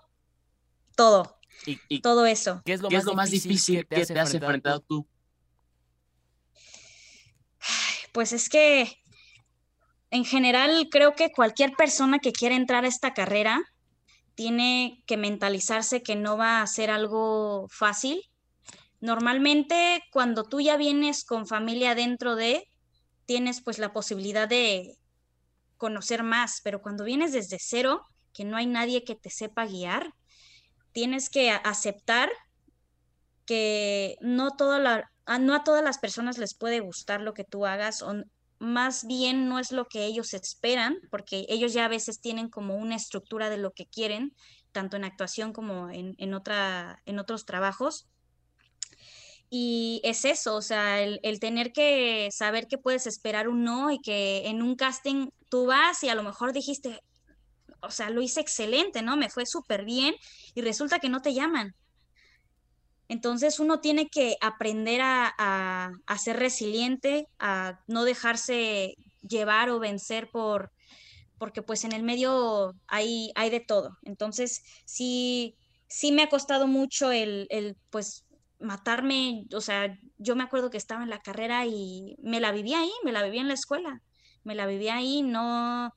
[0.96, 1.40] todo.
[1.66, 2.62] Y, todo eso.
[2.66, 5.08] ¿Qué es lo, más, difícil que te, has enfrentado tú?
[8.12, 9.02] Pues es que
[10.16, 13.62] en general creo que cualquier persona que quiera entrar a esta carrera
[14.34, 18.22] tiene que mentalizarse que no va a ser algo fácil.
[19.02, 22.66] Normalmente cuando tú ya vienes con familia dentro de,
[23.26, 24.98] tienes pues la posibilidad de
[25.76, 28.02] conocer más, pero cuando vienes desde cero,
[28.32, 30.14] que no hay nadie que te sepa guiar,
[30.94, 32.30] tienes que aceptar
[33.46, 34.56] que no,
[35.42, 38.02] no a todas las personas les puede gustar lo que tú hagas
[38.60, 42.76] más bien no es lo que ellos esperan, porque ellos ya a veces tienen como
[42.76, 44.36] una estructura de lo que quieren,
[44.72, 48.08] tanto en actuación como en, otra, en otros trabajos.
[49.50, 53.92] Y es eso, o sea, el, el, tener que saber que puedes esperar un no
[53.92, 57.00] y que en un casting tú vas y a lo mejor dijiste,
[57.82, 59.16] o sea, lo hice excelente, ¿no?
[59.18, 60.16] Me fue súper bien
[60.56, 61.76] y resulta que no te llaman.
[63.08, 70.72] Entonces uno tiene que aprender a, ser resiliente, a no dejarse llevar o vencer por,
[71.38, 73.98] porque pues en el medio hay, hay de todo.
[74.04, 75.56] Entonces sí,
[75.88, 78.26] sí me ha costado mucho el, el, pues
[78.60, 82.80] matarme, o sea, yo me acuerdo que estaba en la carrera y me la vivía
[82.80, 84.02] ahí, me la vivía en la escuela,
[84.44, 85.94] me la vivía ahí, no,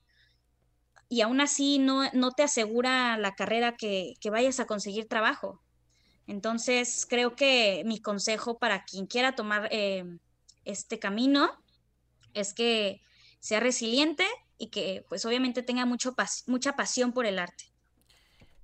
[1.09, 5.61] y aún así no, no te asegura la carrera que, que vayas a conseguir trabajo.
[6.29, 10.05] Entonces, creo que mi consejo para quien quiera tomar eh,
[10.63, 11.49] este camino
[12.35, 13.01] es que
[13.39, 14.23] sea resiliente
[14.59, 16.15] y que pues obviamente tenga mucho
[16.45, 17.63] mucha pasión por el arte.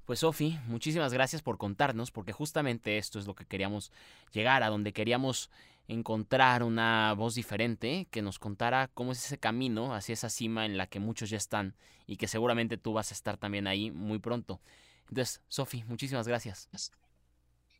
[0.05, 3.91] Pues Sofi, muchísimas gracias por contarnos, porque justamente esto es lo que queríamos
[4.31, 5.49] llegar, a donde queríamos
[5.87, 10.77] encontrar una voz diferente que nos contara cómo es ese camino hacia esa cima en
[10.77, 14.19] la que muchos ya están y que seguramente tú vas a estar también ahí muy
[14.19, 14.61] pronto.
[15.09, 16.69] Entonces, Sofi, muchísimas gracias.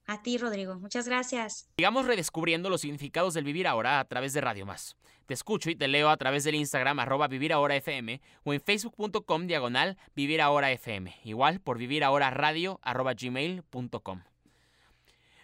[0.08, 0.76] A ti, Rodrigo.
[0.76, 1.68] Muchas gracias.
[1.78, 4.96] Sigamos redescubriendo los significados del vivir ahora a través de Radio Más.
[5.26, 8.62] Te escucho y te leo a través del Instagram arroba vivir ahora FM o en
[8.62, 11.16] facebook.com diagonal vivir ahora FM.
[11.24, 14.22] Igual por vivir ahora radio arroba gmail.com.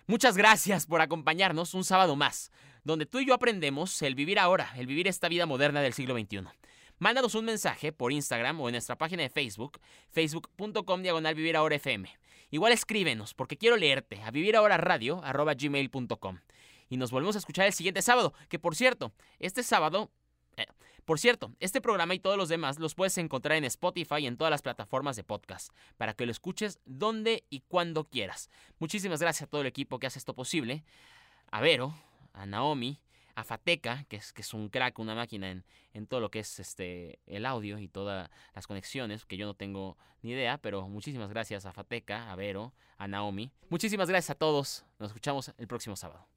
[0.05, 2.51] Muchas gracias por acompañarnos un sábado más,
[2.83, 6.15] donde tú y yo aprendemos el vivir ahora, el vivir esta vida moderna del siglo
[6.15, 6.41] XXI.
[6.99, 9.79] Mándanos un mensaje por Instagram o en nuestra página de Facebook,
[10.11, 12.20] facebook.com diagonal vivir ahora FM.
[12.51, 16.39] Igual escríbenos, porque quiero leerte a vivirahoraradio.gmail.com.
[16.89, 20.11] Y nos volvemos a escuchar el siguiente sábado, que por cierto, este sábado...
[20.57, 20.65] Eh,
[21.05, 24.37] por cierto, este programa y todos los demás los puedes encontrar en Spotify y en
[24.37, 28.51] todas las plataformas de podcast, para que lo escuches donde y cuando quieras.
[28.77, 30.83] Muchísimas gracias a todo el equipo que hace esto posible.
[31.49, 31.95] A Vero,
[32.33, 32.99] a Naomi,
[33.41, 36.59] a Fateca, que es, que es un crack, una máquina en, todo lo que es
[36.59, 41.29] este el audio y todas las conexiones, que yo no tengo ni idea, pero muchísimas
[41.29, 43.51] gracias a Fateca, a Vero, a Naomi.
[43.69, 44.85] Muchísimas gracias a todos.
[44.99, 46.27] Nos escuchamos el próximo sábado.